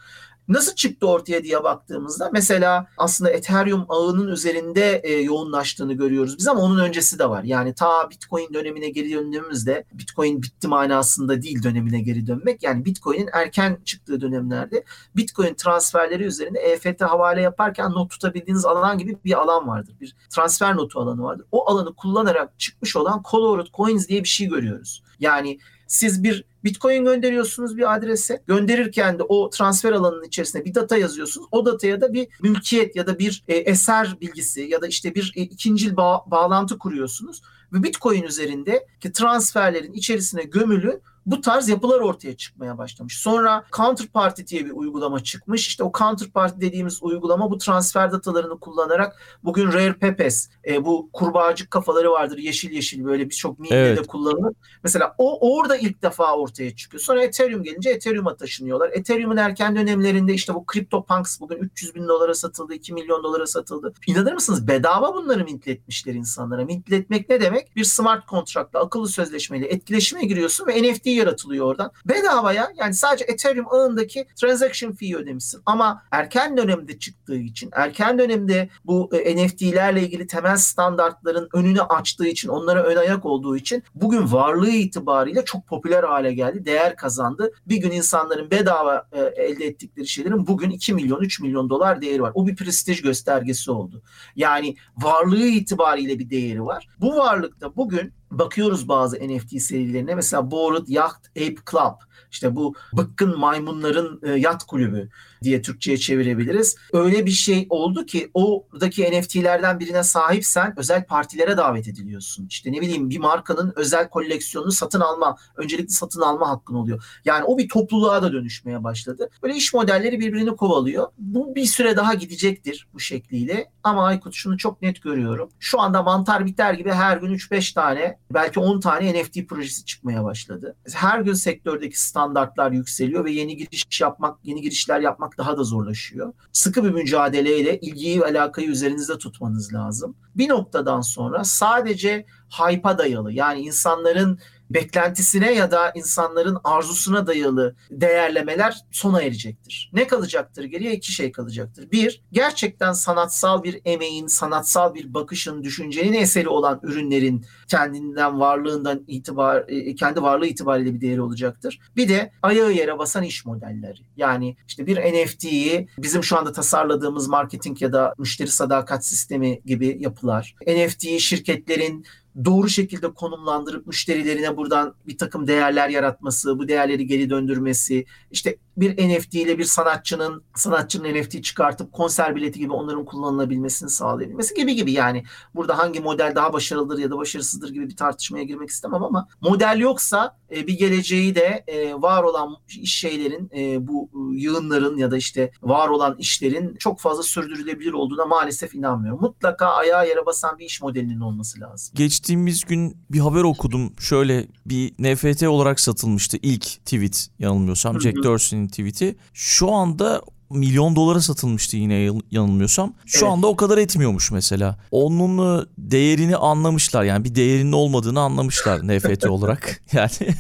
[0.48, 6.62] Nasıl çıktı ortaya diye baktığımızda mesela aslında Ethereum ağının üzerinde e, yoğunlaştığını görüyoruz biz ama
[6.62, 7.44] onun öncesi de var.
[7.44, 12.64] Yani ta Bitcoin dönemine geri döndüğümüzde Bitcoin bitti manasında değil dönemine geri dönmek.
[12.64, 14.84] Yani Bitcoin'in erken çıktığı dönemlerde
[15.16, 19.96] Bitcoin transferleri üzerinde EFT havale yaparken not tutabildiğiniz alan gibi bir alan vardır.
[20.02, 21.46] Bir transfer notu alanı vardır.
[21.52, 25.04] O alanı kullanarak çıkmış olan Colored Coins diye bir şey görüyoruz.
[25.20, 28.44] Yani siz bir Bitcoin gönderiyorsunuz bir adrese.
[28.48, 31.48] Gönderirken de o transfer alanının içerisine bir data yazıyorsunuz.
[31.52, 35.34] O dataya da bir mülkiyet ya da bir e, eser bilgisi ya da işte bir
[35.36, 37.42] e, ikincil bağ, bağlantı kuruyorsunuz.
[37.74, 43.20] Ve Bitcoin üzerinde ki transferlerin içerisine gömülü bu tarz yapılar ortaya çıkmaya başlamış.
[43.20, 45.68] Sonra Counterparty diye bir uygulama çıkmış.
[45.68, 51.72] İşte o Counterparty dediğimiz uygulama bu transfer datalarını kullanarak bugün Rare Pepes e, bu kurbağacık
[51.72, 53.98] kafaları vardır yeşil yeşil böyle birçok mimde evet.
[53.98, 54.54] de kullanılır.
[54.84, 57.02] Mesela o orada ilk defa ortaya çıkıyor.
[57.02, 58.90] Sonra Ethereum gelince Ethereum'a taşınıyorlar.
[58.94, 63.94] Ethereum'un erken dönemlerinde işte bu CryptoPunks bugün 300 bin dolara satıldı, 2 milyon dolara satıldı.
[64.08, 64.68] İnanır mısınız?
[64.68, 66.66] Bedava bunları mintletmişler insanlara.
[66.66, 67.76] Mintletmek ne demek?
[67.76, 71.92] Bir smart kontratla, akıllı sözleşmeyle etkileşime giriyorsun ve NFT yaratılıyor oradan.
[72.06, 75.62] Bedavaya yani sadece Ethereum ağındaki transaction fee ödemişsin.
[75.66, 82.28] Ama erken dönemde çıktığı için, erken dönemde bu e, NFT'lerle ilgili temel standartların önünü açtığı
[82.28, 87.52] için, onlara ön ayak olduğu için bugün varlığı itibariyle çok popüler hale geldi, değer kazandı.
[87.68, 92.22] Bir gün insanların bedava e, elde ettikleri şeylerin bugün 2 milyon, 3 milyon dolar değeri
[92.22, 92.32] var.
[92.36, 94.02] O bir prestij göstergesi oldu.
[94.36, 96.88] Yani varlığı itibariyle bir değeri var.
[97.00, 100.16] Bu varlıkta bugün bakıyoruz bazı NFT serilerine.
[100.16, 101.94] Mesela Bored Yacht Ape Club.
[102.32, 105.10] İşte bu bıkkın maymunların e, yat kulübü
[105.44, 106.76] diye Türkçe'ye çevirebiliriz.
[106.94, 112.48] Öyle bir şey oldu ki oradaki NFT'lerden birine sahipsen özel partilere davet ediliyorsun.
[112.50, 117.04] İşte ne bileyim bir markanın özel koleksiyonunu satın alma, öncelikli satın alma hakkın oluyor.
[117.26, 119.30] Yani o bir topluluğa da dönüşmeye başladı.
[119.44, 121.08] Böyle iş modelleri birbirini kovalıyor.
[121.18, 123.72] Bu bir süre daha gidecektir bu şekliyle.
[123.84, 125.50] Ama Aykut şunu çok net görüyorum.
[125.60, 130.24] Şu anda mantar biter gibi her gün 3-5 tane belki 10 tane NFT projesi çıkmaya
[130.24, 130.76] başladı.
[130.94, 136.34] Her gün sektördeki standartlar yükseliyor ve yeni giriş yapmak, yeni girişler yapmak daha da zorlaşıyor.
[136.52, 140.16] Sıkı bir mücadeleyle ilgiyi ve alakayı üzerinizde tutmanız lazım.
[140.36, 148.78] Bir noktadan sonra sadece hype'a dayalı yani insanların beklentisine ya da insanların arzusuna dayalı değerlemeler
[148.92, 149.92] sona erecektir.
[149.94, 150.94] Ne kalacaktır geriye?
[150.94, 151.92] iki şey kalacaktır.
[151.92, 159.66] Bir, gerçekten sanatsal bir emeğin, sanatsal bir bakışın, düşüncenin eseri olan ürünlerin kendinden varlığından itibar,
[159.68, 161.80] e, kendi varlığı itibariyle bir değeri olacaktır.
[161.96, 164.00] Bir de ayağı yere basan iş modelleri.
[164.18, 169.98] Yani işte bir NFT'yi bizim şu anda tasarladığımız marketing ya da müşteri sadakat sistemi gibi
[170.00, 170.56] yapılar.
[170.68, 172.06] NFT'yi şirketlerin
[172.46, 179.10] doğru şekilde konumlandırıp müşterilerine buradan bir takım değerler yaratması, bu değerleri geri döndürmesi, işte bir
[179.10, 184.92] NFT ile bir sanatçının sanatçının NFT çıkartıp konser bileti gibi onların kullanılabilmesini sağlayabilmesi gibi gibi
[184.92, 185.24] yani
[185.56, 189.80] burada hangi model daha başarılıdır ya da başarısızdır gibi bir tartışmaya girmek istemem ama model
[189.80, 195.18] yoksa e, bir geleceği de e, var olan iş şeylerin e, bu yığınların ya da
[195.18, 199.22] işte var olan işlerin çok fazla sürdürülebilir olduğuna maalesef inanmıyorum.
[199.22, 201.96] Mutlaka ayağa yere basan bir iş modelinin olması lazım.
[201.96, 203.94] Geçtiğimiz gün bir haber okudum.
[204.00, 208.02] Şöyle bir NFT olarak satılmıştı ilk tweet yanılmıyorsam.
[208.02, 209.16] Jack Dorsey'nin tweet'i.
[209.34, 212.94] Şu anda milyon dolara satılmıştı yine yanılmıyorsam.
[213.06, 213.34] Şu evet.
[213.34, 214.80] anda o kadar etmiyormuş mesela.
[214.92, 219.82] Onun e, değerini anlamışlar yani bir değerinin olmadığını anlamışlar NFT olarak.
[219.94, 220.36] Yani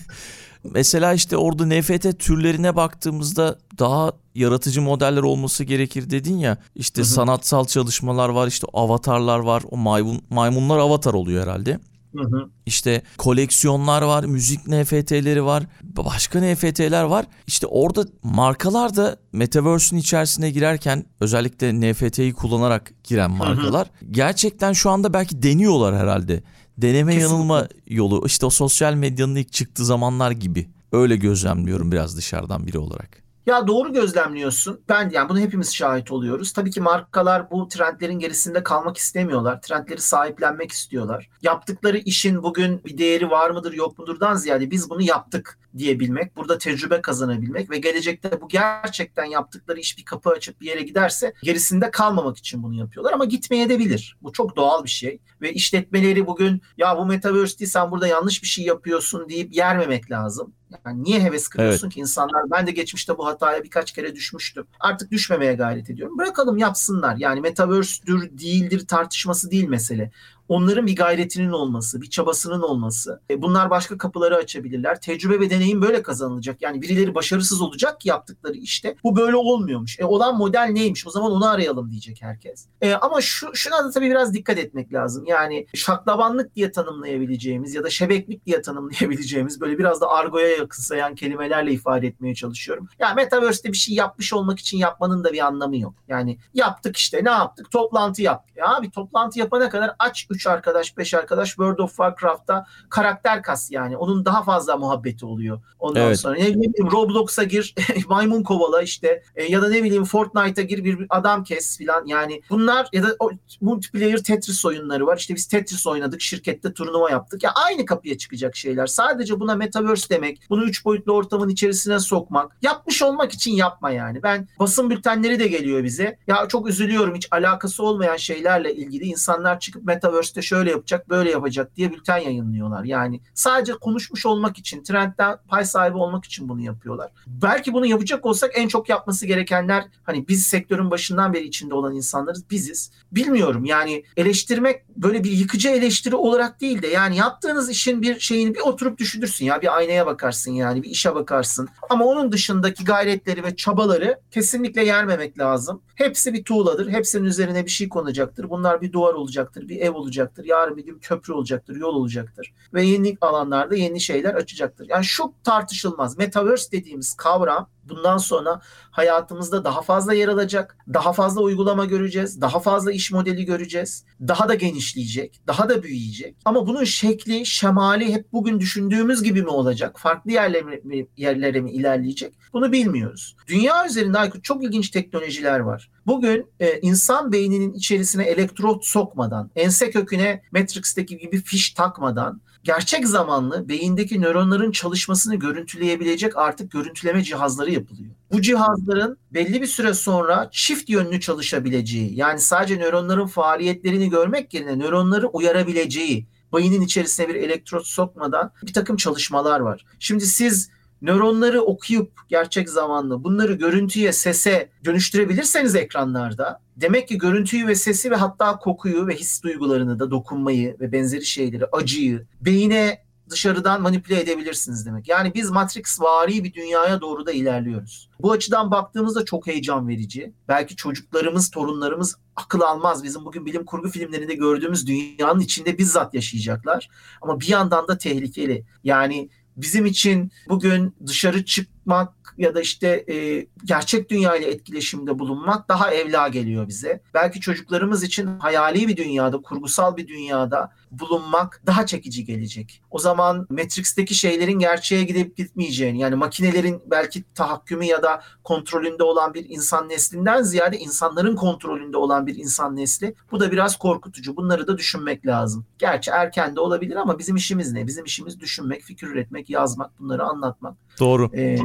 [0.63, 6.57] mesela işte orada NFT türlerine baktığımızda daha yaratıcı modeller olması gerekir dedin ya.
[6.75, 7.09] İşte hı hı.
[7.09, 9.63] sanatsal çalışmalar var, işte avatarlar var.
[9.71, 11.79] O maymun maymunlar avatar oluyor herhalde.
[12.15, 12.49] Hı hı.
[12.65, 17.25] İşte koleksiyonlar var, müzik NFT'leri var, başka NFT'ler var.
[17.47, 24.11] İşte orada markalar da Metaverse'ün içerisine girerken özellikle NFT'yi kullanarak giren markalar hı hı.
[24.11, 26.43] gerçekten şu anda belki deniyorlar herhalde.
[26.77, 27.33] Deneme Kesinlikle.
[27.33, 30.69] yanılma yolu işte o sosyal medyanın ilk çıktığı zamanlar gibi.
[30.91, 33.26] Öyle gözlemliyorum biraz dışarıdan biri olarak.
[33.47, 34.81] Ya doğru gözlemliyorsun.
[34.89, 36.53] Ben yani bunu hepimiz şahit oluyoruz.
[36.53, 39.61] Tabii ki markalar bu trendlerin gerisinde kalmak istemiyorlar.
[39.61, 41.29] Trendleri sahiplenmek istiyorlar.
[41.41, 46.57] Yaptıkları işin bugün bir değeri var mıdır yok mudurdan ziyade biz bunu yaptık diyebilmek, burada
[46.57, 51.91] tecrübe kazanabilmek ve gelecekte bu gerçekten yaptıkları iş bir kapı açıp bir yere giderse gerisinde
[51.91, 54.17] kalmamak için bunu yapıyorlar ama gitmeye de bilir.
[54.21, 58.43] Bu çok doğal bir şey ve işletmeleri bugün ya bu metaverse değil sen burada yanlış
[58.43, 60.53] bir şey yapıyorsun deyip yermemek lazım.
[60.85, 61.93] Yani niye heves kırıyorsun evet.
[61.93, 62.51] ki insanlar?
[62.51, 64.67] Ben de geçmişte bu hataya birkaç kere düşmüştüm.
[64.79, 66.17] Artık düşmemeye gayret ediyorum.
[66.17, 67.15] Bırakalım yapsınlar.
[67.17, 70.11] Yani metaverse'dür değildir tartışması değil mesele
[70.49, 73.21] onların bir gayretinin olması, bir çabasının olması.
[73.29, 75.01] E, bunlar başka kapıları açabilirler.
[75.01, 76.61] Tecrübe ve deneyim böyle kazanılacak.
[76.61, 78.95] Yani birileri başarısız olacak ki yaptıkları işte.
[79.03, 79.99] Bu böyle olmuyormuş.
[79.99, 81.07] E, olan model neymiş?
[81.07, 82.67] O zaman onu arayalım diyecek herkes.
[82.81, 85.25] E, ama şu şuna da tabii biraz dikkat etmek lazım.
[85.25, 91.71] Yani şaklabanlık diye tanımlayabileceğimiz ya da şebeklik diye tanımlayabileceğimiz böyle biraz da argoya yakınsayan kelimelerle
[91.71, 92.87] ifade etmeye çalışıyorum.
[92.99, 95.93] Ya yani Metaverse'de bir şey yapmış olmak için yapmanın da bir anlamı yok.
[96.07, 97.71] Yani yaptık işte ne yaptık?
[97.71, 98.57] Toplantı yaptık.
[98.57, 103.71] Ya bir toplantı yapana kadar aç 3 arkadaş 5 arkadaş World of Warcraft'ta karakter kas
[103.71, 103.97] yani.
[103.97, 105.59] Onun daha fazla muhabbeti oluyor.
[105.79, 106.19] Ondan evet.
[106.19, 107.75] sonra ne bileyim Roblox'a gir
[108.07, 112.41] maymun kovala işte e, ya da ne bileyim Fortnite'a gir bir adam kes filan yani
[112.49, 115.17] bunlar ya da o, multiplayer Tetris oyunları var.
[115.17, 117.43] İşte biz Tetris oynadık şirkette turnuva yaptık.
[117.43, 118.87] Ya aynı kapıya çıkacak şeyler.
[118.87, 124.23] Sadece buna metaverse demek, bunu üç boyutlu ortamın içerisine sokmak, yapmış olmak için yapma yani.
[124.23, 126.17] Ben basın bültenleri de geliyor bize.
[126.27, 131.31] Ya çok üzülüyorum hiç alakası olmayan şeylerle ilgili insanlar çıkıp metaverse işte şöyle yapacak, böyle
[131.31, 132.83] yapacak diye bülten yayınlıyorlar.
[132.83, 137.11] Yani sadece konuşmuş olmak için, trendten pay sahibi olmak için bunu yapıyorlar.
[137.27, 141.95] Belki bunu yapacak olsak en çok yapması gerekenler hani biz sektörün başından beri içinde olan
[141.95, 142.91] insanlarız, biziz.
[143.11, 148.55] Bilmiyorum yani eleştirmek böyle bir yıkıcı eleştiri olarak değil de yani yaptığınız işin bir şeyini
[148.55, 151.69] bir oturup düşünürsün ya bir aynaya bakarsın yani bir işe bakarsın.
[151.89, 155.81] Ama onun dışındaki gayretleri ve çabaları kesinlikle yermemek lazım.
[155.95, 156.89] Hepsi bir tuğladır.
[156.89, 158.49] Hepsinin üzerine bir şey konacaktır.
[158.49, 160.45] Bunlar bir duvar olacaktır, bir ev olacaktır olacaktır.
[160.45, 162.53] Yarın bir gün köprü olacaktır, yol olacaktır.
[162.73, 164.87] Ve yeni alanlarda yeni şeyler açacaktır.
[164.89, 166.17] Yani şu tartışılmaz.
[166.17, 170.77] Metaverse dediğimiz kavram bundan sonra hayatımızda daha fazla yer alacak.
[170.93, 172.41] Daha fazla uygulama göreceğiz.
[172.41, 174.05] Daha fazla iş modeli göreceğiz.
[174.27, 175.41] Daha da genişleyecek.
[175.47, 176.35] Daha da büyüyecek.
[176.45, 179.99] Ama bunun şekli, şemali hep bugün düşündüğümüz gibi mi olacak?
[179.99, 182.33] Farklı yerlere mi, yerlere mi ilerleyecek?
[182.53, 183.35] Bunu bilmiyoruz.
[183.47, 185.89] Dünya üzerinde Aykut çok ilginç teknolojiler var.
[186.05, 193.69] Bugün e, insan beyninin içerisine elektrot sokmadan, ense köküne Matrix'teki gibi fiş takmadan gerçek zamanlı
[193.69, 198.09] beyindeki nöronların çalışmasını görüntüleyebilecek artık görüntüleme cihazları yapılıyor.
[198.31, 204.79] Bu cihazların belli bir süre sonra çift yönlü çalışabileceği yani sadece nöronların faaliyetlerini görmek yerine
[204.79, 209.85] nöronları uyarabileceği beynin içerisine bir elektrot sokmadan bir takım çalışmalar var.
[209.99, 210.69] Şimdi siz
[211.01, 218.15] nöronları okuyup gerçek zamanlı bunları görüntüye, sese dönüştürebilirseniz ekranlarda demek ki görüntüyü ve sesi ve
[218.15, 224.85] hatta kokuyu ve his duygularını da dokunmayı ve benzeri şeyleri, acıyı beyine dışarıdan manipüle edebilirsiniz
[224.85, 225.07] demek.
[225.07, 228.09] Yani biz Matrix vari bir dünyaya doğru da ilerliyoruz.
[228.19, 230.33] Bu açıdan baktığımızda çok heyecan verici.
[230.47, 233.03] Belki çocuklarımız, torunlarımız akıl almaz.
[233.03, 236.89] Bizim bugün bilim kurgu filmlerinde gördüğümüz dünyanın içinde bizzat yaşayacaklar.
[237.21, 238.65] Ama bir yandan da tehlikeli.
[238.83, 241.45] Yani bizim için bugün dışarı
[241.87, 247.01] çıkmak ya da işte e, gerçek dünya ile etkileşimde bulunmak daha evla geliyor bize.
[247.13, 252.81] Belki çocuklarımız için hayali bir dünyada, kurgusal bir dünyada bulunmak daha çekici gelecek.
[252.91, 259.33] O zaman Matrix'teki şeylerin gerçeğe gidip gitmeyeceğini yani makinelerin belki tahakkümü ya da kontrolünde olan
[259.33, 263.15] bir insan neslinden ziyade insanların kontrolünde olan bir insan nesli.
[263.31, 264.35] Bu da biraz korkutucu.
[264.35, 265.65] Bunları da düşünmek lazım.
[265.77, 267.87] Gerçi erken de olabilir ama bizim işimiz ne?
[267.87, 270.86] Bizim işimiz düşünmek, fikir üretmek, yazmak, bunları anlatmak.
[270.99, 271.31] Doğru.
[271.35, 271.57] Ee,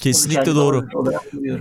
[0.00, 0.88] Kesinlikle doğru.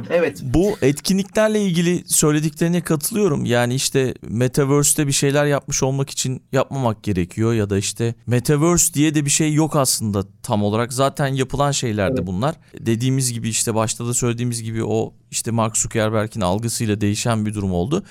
[0.10, 0.41] Evet.
[0.43, 3.45] Bu etkinliklerle ilgili söylediklerine katılıyorum.
[3.45, 9.15] Yani işte Metaverse'te bir şeyler yapmış olmak için yapmamak gerekiyor ya da işte Metaverse diye
[9.15, 10.93] de bir şey yok aslında tam olarak.
[10.93, 12.28] Zaten yapılan şeylerdi evet.
[12.28, 12.56] bunlar.
[12.80, 17.74] Dediğimiz gibi işte başta da söylediğimiz gibi o işte Mark Zuckerberg'in algısıyla değişen bir durum
[17.74, 18.04] oldu.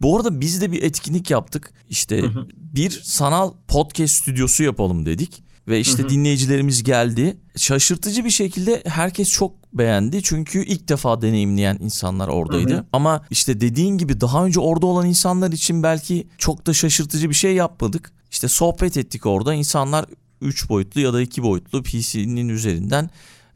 [0.00, 1.72] Bu arada biz de bir etkinlik yaptık.
[1.88, 2.46] İşte hı hı.
[2.56, 5.47] bir sanal podcast stüdyosu yapalım dedik.
[5.68, 6.10] Ve işte hı hı.
[6.10, 7.36] dinleyicilerimiz geldi.
[7.56, 10.22] Şaşırtıcı bir şekilde herkes çok beğendi.
[10.22, 12.74] Çünkü ilk defa deneyimleyen insanlar oradaydı.
[12.74, 12.84] Hı hı.
[12.92, 17.34] Ama işte dediğin gibi daha önce orada olan insanlar için belki çok da şaşırtıcı bir
[17.34, 18.12] şey yapmadık.
[18.30, 19.54] İşte sohbet ettik orada.
[19.54, 20.04] İnsanlar
[20.40, 23.10] 3 boyutlu ya da 2 boyutlu PC'nin üzerinden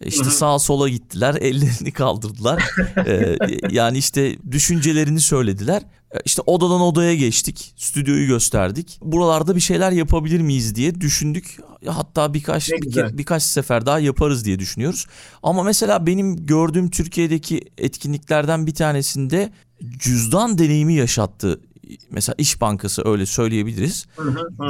[0.05, 2.64] işte sağa sola gittiler, ellerini kaldırdılar.
[3.07, 3.37] ee,
[3.70, 5.83] yani işte düşüncelerini söylediler.
[6.14, 8.98] Ee, işte odadan odaya geçtik, stüdyoyu gösterdik.
[9.03, 11.59] Buralarda bir şeyler yapabilir miyiz diye düşündük.
[11.87, 15.07] Hatta birkaç bir, birkaç sefer daha yaparız diye düşünüyoruz.
[15.42, 19.53] Ama mesela benim gördüğüm Türkiye'deki etkinliklerden bir tanesinde
[19.98, 21.61] cüzdan deneyimi yaşattı
[22.10, 24.06] mesela İş Bankası öyle söyleyebiliriz.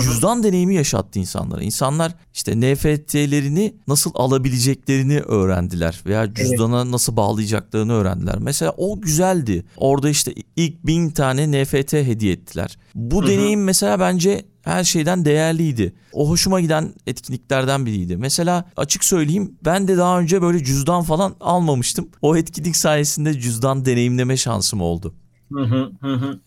[0.00, 1.62] Cüzdan deneyimi yaşattı insanlara.
[1.62, 6.90] İnsanlar işte NFT'lerini nasıl alabileceklerini öğrendiler veya cüzdana evet.
[6.90, 8.38] nasıl bağlayacaklarını öğrendiler.
[8.38, 9.64] Mesela o güzeldi.
[9.76, 12.78] Orada işte ilk bin tane NFT hediye ettiler.
[12.94, 13.30] Bu hı hı.
[13.30, 15.94] deneyim mesela bence her şeyden değerliydi.
[16.12, 18.16] O hoşuma giden etkinliklerden biriydi.
[18.16, 22.08] Mesela açık söyleyeyim ben de daha önce böyle cüzdan falan almamıştım.
[22.22, 25.14] O etkinlik sayesinde cüzdan deneyimleme şansım oldu.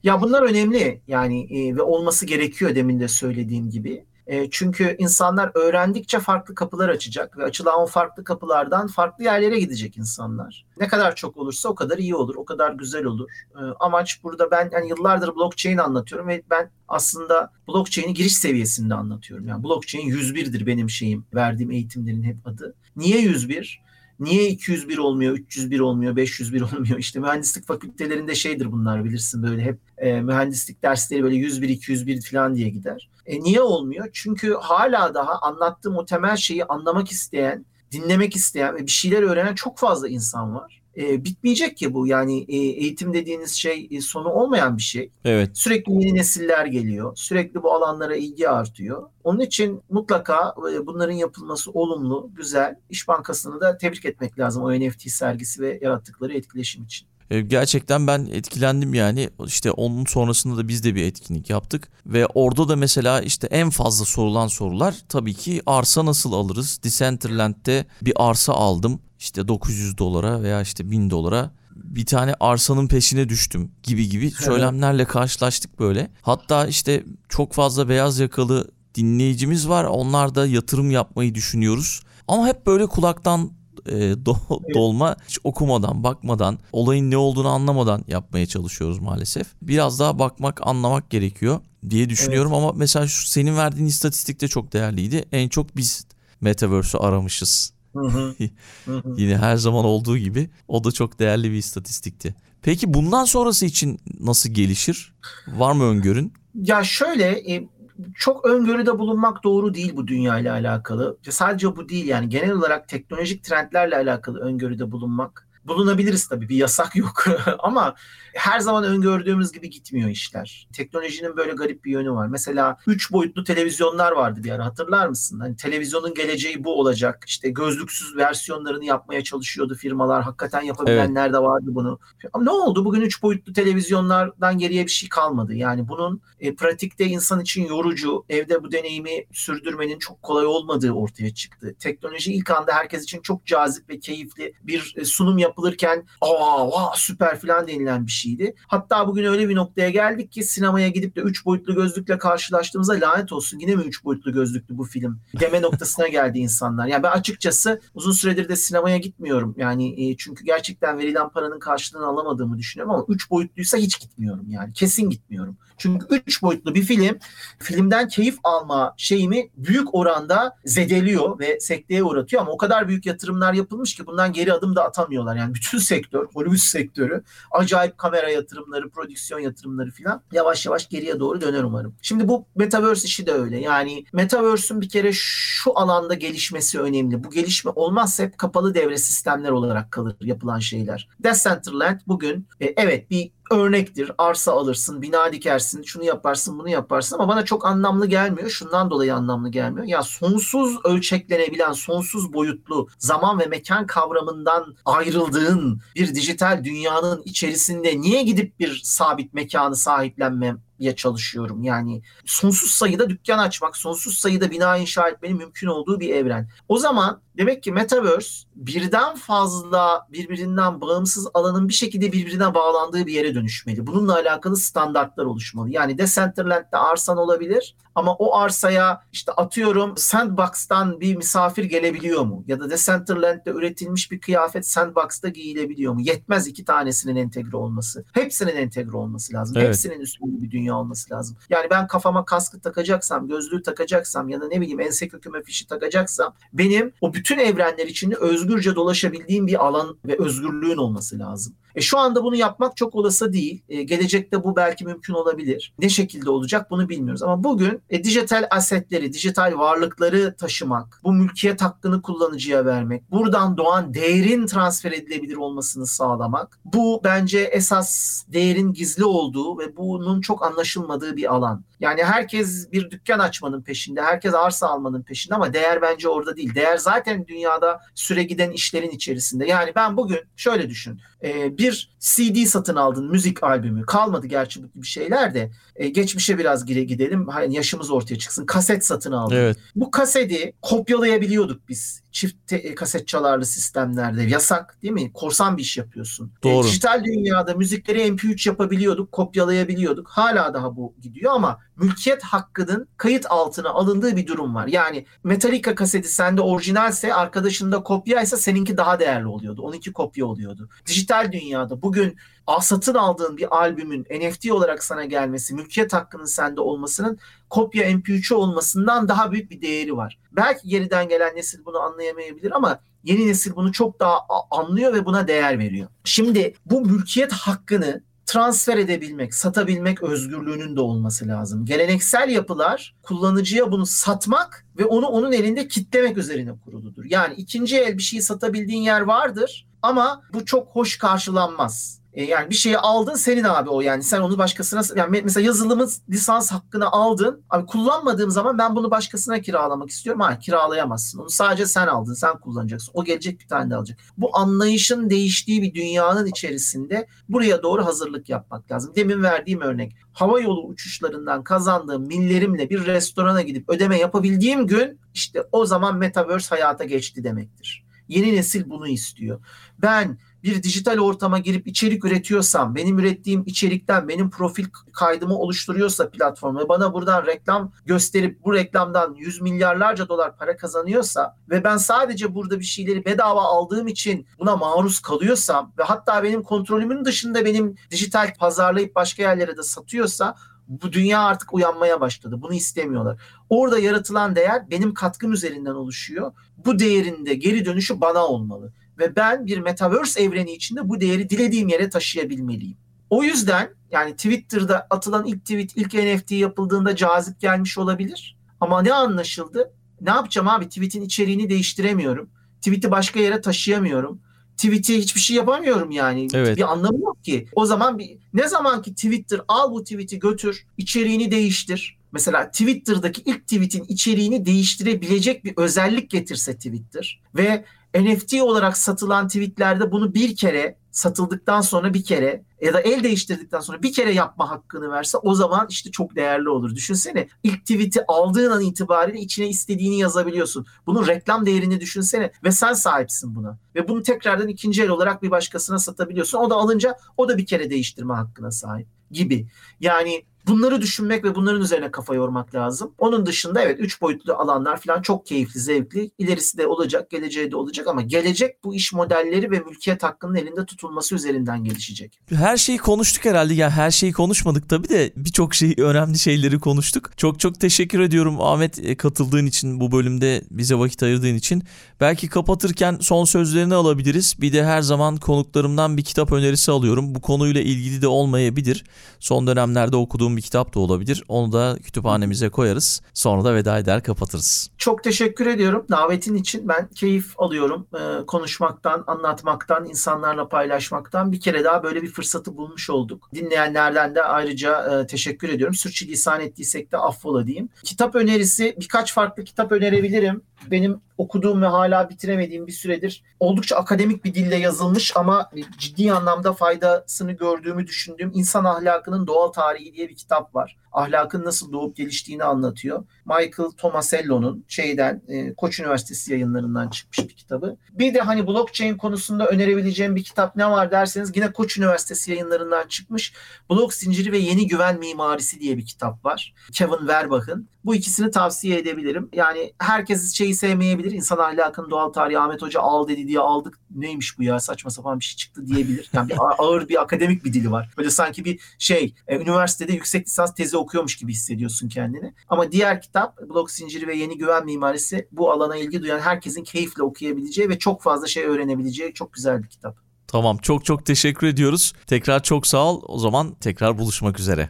[0.03, 4.05] Ya bunlar önemli yani e, ve olması gerekiyor demin de söylediğim gibi.
[4.27, 9.97] E, çünkü insanlar öğrendikçe farklı kapılar açacak ve açılan o farklı kapılardan farklı yerlere gidecek
[9.97, 10.65] insanlar.
[10.79, 13.29] Ne kadar çok olursa o kadar iyi olur, o kadar güzel olur.
[13.55, 19.47] E, amaç burada ben yani yıllardır blockchain anlatıyorum ve ben aslında blockchain'i giriş seviyesinde anlatıyorum.
[19.47, 22.75] Yani blockchain 101'dir benim şeyim, verdiğim eğitimlerin hep adı.
[22.95, 23.84] Niye 101?
[24.19, 26.99] Niye 201 olmuyor, 301 olmuyor, 501 olmuyor?
[26.99, 32.55] İşte mühendislik fakültelerinde şeydir bunlar bilirsin böyle hep e, mühendislik dersleri böyle 101, 201 falan
[32.55, 33.09] diye gider.
[33.25, 34.09] E, niye olmuyor?
[34.13, 39.55] Çünkü hala daha anlattığım o temel şeyi anlamak isteyen, dinlemek isteyen ve bir şeyler öğrenen
[39.55, 42.07] çok fazla insan var e, bitmeyecek ki bu.
[42.07, 45.11] Yani e, eğitim dediğiniz şey e, sonu olmayan bir şey.
[45.25, 45.57] Evet.
[45.57, 47.15] Sürekli yeni nesiller geliyor.
[47.15, 49.09] Sürekli bu alanlara ilgi artıyor.
[49.23, 52.75] Onun için mutlaka e, bunların yapılması olumlu, güzel.
[52.89, 57.07] İş Bankası'nı da tebrik etmek lazım o NFT sergisi ve yarattıkları etkileşim için.
[57.29, 62.25] E, gerçekten ben etkilendim yani işte onun sonrasında da biz de bir etkinlik yaptık ve
[62.25, 66.79] orada da mesela işte en fazla sorulan sorular tabii ki arsa nasıl alırız?
[66.83, 73.29] Decentraland'de bir arsa aldım işte 900 dolara veya işte 1000 dolara bir tane arsanın peşine
[73.29, 76.11] düştüm gibi gibi söylemlerle karşılaştık böyle.
[76.21, 79.83] Hatta işte çok fazla beyaz yakalı dinleyicimiz var.
[79.83, 82.01] Onlar da yatırım yapmayı düşünüyoruz.
[82.27, 83.51] Ama hep böyle kulaktan
[83.85, 84.37] e, do,
[84.73, 89.47] dolma hiç okumadan, bakmadan, olayın ne olduğunu anlamadan yapmaya çalışıyoruz maalesef.
[89.61, 92.63] Biraz daha bakmak, anlamak gerekiyor diye düşünüyorum evet.
[92.63, 95.25] ama mesela şu senin verdiğin istatistik de çok değerliydi.
[95.31, 96.07] En çok biz
[96.41, 97.75] Metaverse'ü aramışız
[99.17, 102.35] Yine her zaman olduğu gibi o da çok değerli bir istatistikti.
[102.61, 105.13] Peki bundan sonrası için nasıl gelişir?
[105.47, 106.33] Var mı öngörün?
[106.55, 107.67] Ya şöyle e,
[108.15, 111.17] çok öngörüde bulunmak doğru değil bu dünya ile alakalı.
[111.29, 116.95] Sadece bu değil yani genel olarak teknolojik trendlerle alakalı öngörüde bulunmak bulunabiliriz tabii bir yasak
[116.95, 117.25] yok
[117.59, 117.95] ama
[118.35, 120.67] her zaman öngördüğümüz gibi gitmiyor işler.
[120.73, 122.27] Teknolojinin böyle garip bir yönü var.
[122.27, 125.39] Mesela 3 boyutlu televizyonlar vardı bir ara hatırlar mısın?
[125.39, 127.23] Hani televizyonun geleceği bu olacak.
[127.27, 130.23] İşte gözlüksüz versiyonlarını yapmaya çalışıyordu firmalar.
[130.23, 131.33] Hakikaten yapabilenler evet.
[131.33, 131.99] de vardı bunu.
[132.33, 132.85] Ama ne oldu?
[132.85, 135.53] Bugün 3 boyutlu televizyonlardan geriye bir şey kalmadı.
[135.53, 141.33] Yani bunun e, pratikte insan için yorucu, evde bu deneyimi sürdürmenin çok kolay olmadığı ortaya
[141.33, 141.75] çıktı.
[141.79, 146.71] Teknoloji ilk anda herkes için çok cazip ve keyifli bir e, sunum yap yapılırken aa
[146.71, 148.55] vah, süper falan denilen bir şeydi.
[148.67, 153.31] Hatta bugün öyle bir noktaya geldik ki sinemaya gidip de 3 boyutlu gözlükle karşılaştığımızda lanet
[153.31, 156.87] olsun yine mi 3 boyutlu gözlüklü bu film deme noktasına geldi insanlar.
[156.87, 159.55] Yani ben açıkçası uzun süredir de sinemaya gitmiyorum.
[159.57, 164.73] Yani e, çünkü gerçekten verilen paranın karşılığını alamadığımı düşünüyorum ama 3 boyutluysa hiç gitmiyorum yani.
[164.73, 165.57] Kesin gitmiyorum.
[165.77, 167.17] Çünkü 3 boyutlu bir film
[167.59, 173.53] filmden keyif alma şeyimi büyük oranda zedeliyor ve sekteye uğratıyor ama o kadar büyük yatırımlar
[173.53, 175.35] yapılmış ki bundan geri adım da atamıyorlar.
[175.35, 181.41] Yani bütün sektör, Hollywood sektörü acayip kamera yatırımları, prodüksiyon yatırımları falan yavaş yavaş geriye doğru
[181.41, 181.95] döner umarım.
[182.01, 183.59] Şimdi bu Metaverse işi de öyle.
[183.59, 187.23] Yani Metaverse'ün bir kere şu alanda gelişmesi önemli.
[187.23, 191.09] Bu gelişme olmazsa hep kapalı devre sistemler olarak kalır yapılan şeyler.
[191.19, 194.11] Decentraland bugün e, evet bir örnektir.
[194.17, 198.49] Arsa alırsın, bina dikersin, şunu yaparsın, bunu yaparsın ama bana çok anlamlı gelmiyor.
[198.49, 199.87] Şundan dolayı anlamlı gelmiyor.
[199.87, 208.23] Ya sonsuz ölçeklenebilen, sonsuz boyutlu zaman ve mekan kavramından ayrıldığın bir dijital dünyanın içerisinde niye
[208.23, 211.63] gidip bir sabit mekanı sahiplenmem ya çalışıyorum.
[211.63, 216.49] Yani sonsuz sayıda dükkan açmak, sonsuz sayıda bina inşa etmenin mümkün olduğu bir evren.
[216.69, 223.13] O zaman demek ki Metaverse birden fazla birbirinden bağımsız alanın bir şekilde birbirine bağlandığı bir
[223.13, 223.87] yere dönüşmeli.
[223.87, 225.69] Bununla alakalı standartlar oluşmalı.
[225.69, 232.43] Yani Decentraland'de arsan olabilir ama o arsaya işte atıyorum Sandbox'tan bir misafir gelebiliyor mu?
[232.47, 236.01] Ya da Decentraland'de üretilmiş bir kıyafet Sandbox'ta giyilebiliyor mu?
[236.01, 238.05] Yetmez iki tanesinin entegre olması.
[238.13, 239.57] Hepsinin entegre olması lazım.
[239.57, 239.67] Evet.
[239.67, 241.37] Hepsinin üstünde bir dünya olması lazım.
[241.49, 246.33] Yani ben kafama kaskı takacaksam, gözlüğü takacaksam ya da ne bileyim ense köküme fişi takacaksam
[246.53, 251.55] benim o bütün evrenler içinde özgürce dolaşabildiğim bir alan ve özgürlüğün olması lazım.
[251.75, 253.63] E şu anda bunu yapmak çok olası değil.
[253.69, 255.73] E, gelecekte bu belki mümkün olabilir.
[255.79, 257.23] Ne şekilde olacak bunu bilmiyoruz.
[257.23, 263.93] Ama bugün e, dijital asetleri, dijital varlıkları taşımak, bu mülkiyet hakkını kullanıcıya vermek, buradan doğan
[263.93, 266.59] değerin transfer edilebilir olmasını sağlamak.
[266.65, 271.63] Bu bence esas değerin gizli olduğu ve bunun çok anlaşılmadığı bir alan.
[271.79, 276.55] Yani herkes bir dükkan açmanın peşinde, herkes arsa almanın peşinde ama değer bence orada değil.
[276.55, 279.45] Değer zaten dünyada süre giden işlerin içerisinde.
[279.45, 281.01] Yani ben bugün şöyle düşün.
[281.25, 283.85] E, bir CD satın aldın, müzik albümü.
[283.85, 285.51] Kalmadı gerçi bu gibi şeyler de.
[285.75, 287.27] E, geçmişe biraz gire gidelim.
[287.27, 288.45] Hani yaşımız ortaya çıksın.
[288.45, 289.35] Kaset satın aldın.
[289.35, 289.57] Evet.
[289.75, 292.01] Bu kaseti kopyalayabiliyorduk biz.
[292.11, 294.23] Çift te- e, kaset çalarlı sistemlerde.
[294.23, 295.13] Yasak değil mi?
[295.13, 296.31] Korsan bir iş yapıyorsun.
[296.39, 296.65] E, Doğru.
[296.65, 300.09] E, dijital dünyada müzikleri MP3 yapabiliyorduk, kopyalayabiliyorduk.
[300.09, 304.67] Hala daha bu gidiyor ama mülkiyet hakkının kayıt altına alındığı bir durum var.
[304.67, 309.61] Yani Metallica kaseti sende orijinalse arkadaşında kopyaysa seninki daha değerli oluyordu.
[309.61, 310.69] Onunki kopya oluyordu.
[310.87, 312.17] Dijital dünyada bugün
[312.61, 319.07] satın aldığın bir albümün NFT olarak sana gelmesi, mülkiyet hakkının sende olmasının kopya MP3'ü olmasından
[319.07, 320.19] daha büyük bir değeri var.
[320.31, 324.19] Belki geriden gelen nesil bunu anlayamayabilir ama yeni nesil bunu çok daha
[324.51, 325.87] anlıyor ve buna değer veriyor.
[326.03, 331.65] Şimdi bu mülkiyet hakkını transfer edebilmek, satabilmek özgürlüğünün de olması lazım.
[331.65, 337.05] Geleneksel yapılar kullanıcıya bunu satmak ve onu onun elinde kitlemek üzerine kuruludur.
[337.05, 342.05] Yani ikinci el bir şeyi satabildiğin yer vardır ama bu çok hoş karşılanmaz.
[342.15, 344.03] E, yani bir şeyi aldın senin abi o yani.
[344.03, 347.43] Sen onu başkasına yani mesela yazılımın lisans hakkını aldın.
[347.49, 350.21] Abi kullanmadığım zaman ben bunu başkasına kiralamak istiyorum.
[350.21, 351.19] Hayır kiralayamazsın.
[351.19, 352.91] Onu sadece sen aldın sen kullanacaksın.
[352.93, 353.99] O gelecek bir tane de alacak.
[354.17, 358.95] Bu anlayışın değiştiği bir dünyanın içerisinde buraya doğru hazırlık yapmak lazım.
[358.95, 359.95] Demin verdiğim örnek.
[360.13, 366.55] Hava yolu uçuşlarından kazandığım millerimle bir restorana gidip ödeme yapabildiğim gün işte o zaman metaverse
[366.55, 367.84] hayata geçti demektir.
[368.07, 369.39] Yeni nesil bunu istiyor.
[369.81, 376.57] Ben bir dijital ortama girip içerik üretiyorsam, benim ürettiğim içerikten benim profil kaydımı oluşturuyorsa platform
[376.57, 382.35] ve bana buradan reklam gösterip bu reklamdan yüz milyarlarca dolar para kazanıyorsa ve ben sadece
[382.35, 387.75] burada bir şeyleri bedava aldığım için buna maruz kalıyorsam ve hatta benim kontrolümün dışında benim
[387.91, 390.35] dijital pazarlayıp başka yerlere de satıyorsa
[390.67, 392.41] bu dünya artık uyanmaya başladı.
[392.41, 393.21] Bunu istemiyorlar.
[393.49, 396.31] Orada yaratılan değer benim katkım üzerinden oluşuyor.
[396.57, 401.29] Bu değerin de geri dönüşü bana olmalı ve ben bir metaverse evreni içinde bu değeri
[401.29, 402.77] dilediğim yere taşıyabilmeliyim.
[403.09, 408.37] O yüzden yani Twitter'da atılan ilk tweet, ilk NFT yapıldığında cazip gelmiş olabilir.
[408.59, 409.73] Ama ne anlaşıldı?
[410.01, 410.65] Ne yapacağım abi?
[410.65, 412.29] Tweet'in içeriğini değiştiremiyorum.
[412.57, 414.21] Tweet'i başka yere taşıyamıyorum.
[414.57, 416.27] Tweet'i hiçbir şey yapamıyorum yani.
[416.33, 416.57] Evet.
[416.57, 417.47] Bir anlamı yok ki.
[417.53, 421.97] O zaman bir, ne zaman ki Twitter al bu tweet'i götür, içeriğini değiştir.
[422.11, 429.91] Mesela Twitter'daki ilk tweet'in içeriğini değiştirebilecek bir özellik getirse Twitter ve NFT olarak satılan tweetlerde
[429.91, 434.49] bunu bir kere satıldıktan sonra bir kere ya da el değiştirdikten sonra bir kere yapma
[434.49, 436.75] hakkını verse o zaman işte çok değerli olur.
[436.75, 440.65] Düşünsene ilk tweet'i aldığın an itibariyle içine istediğini yazabiliyorsun.
[440.87, 443.57] Bunun reklam değerini düşünsene ve sen sahipsin buna.
[443.75, 446.37] Ve bunu tekrardan ikinci el olarak bir başkasına satabiliyorsun.
[446.37, 449.47] O da alınca o da bir kere değiştirme hakkına sahip gibi.
[449.79, 452.91] Yani Bunları düşünmek ve bunların üzerine kafa yormak lazım.
[452.97, 456.11] Onun dışında evet üç boyutlu alanlar falan çok keyifli, zevkli.
[456.17, 460.65] İlerisi de olacak, geleceği de olacak ama gelecek bu iş modelleri ve mülkiyet hakkının elinde
[460.65, 462.19] tutulması üzerinden gelişecek.
[462.29, 463.53] Her şeyi konuştuk herhalde.
[463.53, 467.17] Ya her şeyi konuşmadık tabii de birçok şey önemli şeyleri konuştuk.
[467.17, 471.63] Çok çok teşekkür ediyorum Ahmet e, katıldığın için bu bölümde bize vakit ayırdığın için.
[471.99, 474.35] Belki kapatırken son sözlerini alabiliriz.
[474.41, 477.15] Bir de her zaman konuklarımdan bir kitap önerisi alıyorum.
[477.15, 478.83] Bu konuyla ilgili de olmayabilir.
[479.19, 481.23] Son dönemlerde okuduğum bir kitap da olabilir.
[481.27, 483.01] Onu da kütüphanemize koyarız.
[483.13, 484.69] Sonra da veda eder kapatırız.
[484.77, 486.67] Çok teşekkür ediyorum davetin için.
[486.67, 491.31] Ben keyif alıyorum e, konuşmaktan, anlatmaktan, insanlarla paylaşmaktan.
[491.31, 493.29] Bir kere daha böyle bir fırsatı bulmuş olduk.
[493.35, 495.75] Dinleyenlerden de ayrıca e, teşekkür ediyorum.
[495.75, 497.69] Sürçülisan ettiysek de affola diyeyim.
[497.83, 500.41] Kitap önerisi birkaç farklı kitap önerebilirim.
[500.71, 506.53] Benim okuduğum ve hala bitiremediğim bir süredir oldukça akademik bir dille yazılmış ama ciddi anlamda
[506.53, 510.77] faydasını gördüğümü düşündüğüm İnsan Ahlakının Doğal Tarihi diye bir kitap var.
[510.91, 513.05] Ahlakın nasıl doğup geliştiğini anlatıyor.
[513.25, 517.77] Michael Tomasello'nun şeyden e, Koç Üniversitesi yayınlarından çıkmış bir kitabı.
[517.91, 522.87] Bir de hani blockchain konusunda önerebileceğim bir kitap ne var derseniz yine Koç Üniversitesi yayınlarından
[522.87, 523.33] çıkmış.
[523.69, 526.53] Blok zinciri ve yeni güven mimarisi diye bir kitap var.
[526.73, 527.69] Kevin Verbach'ın.
[527.85, 529.29] Bu ikisini tavsiye edebilirim.
[529.33, 531.11] Yani herkes şeyi sevmeyebilir.
[531.11, 533.79] İnsan ahlakının doğal tarihi Ahmet Hoca al dedi diye aldık.
[533.95, 536.09] Neymiş bu ya saçma sapan bir şey çıktı diyebilir.
[536.13, 537.89] Yani bir ağır bir akademik bir dili var.
[537.97, 542.33] Böyle sanki bir şey e, üniversitede yüksek lisans tezi okuyormuş gibi hissediyorsun kendini.
[542.49, 547.03] Ama diğer kitap blok zinciri ve yeni güven mimarisi bu alana ilgi duyan herkesin keyifle
[547.03, 549.97] okuyabileceği ve çok fazla şey öğrenebileceği çok güzel bir kitap.
[550.27, 551.93] Tamam çok çok teşekkür ediyoruz.
[552.07, 553.01] Tekrar çok sağ ol.
[553.07, 554.69] O zaman tekrar buluşmak üzere.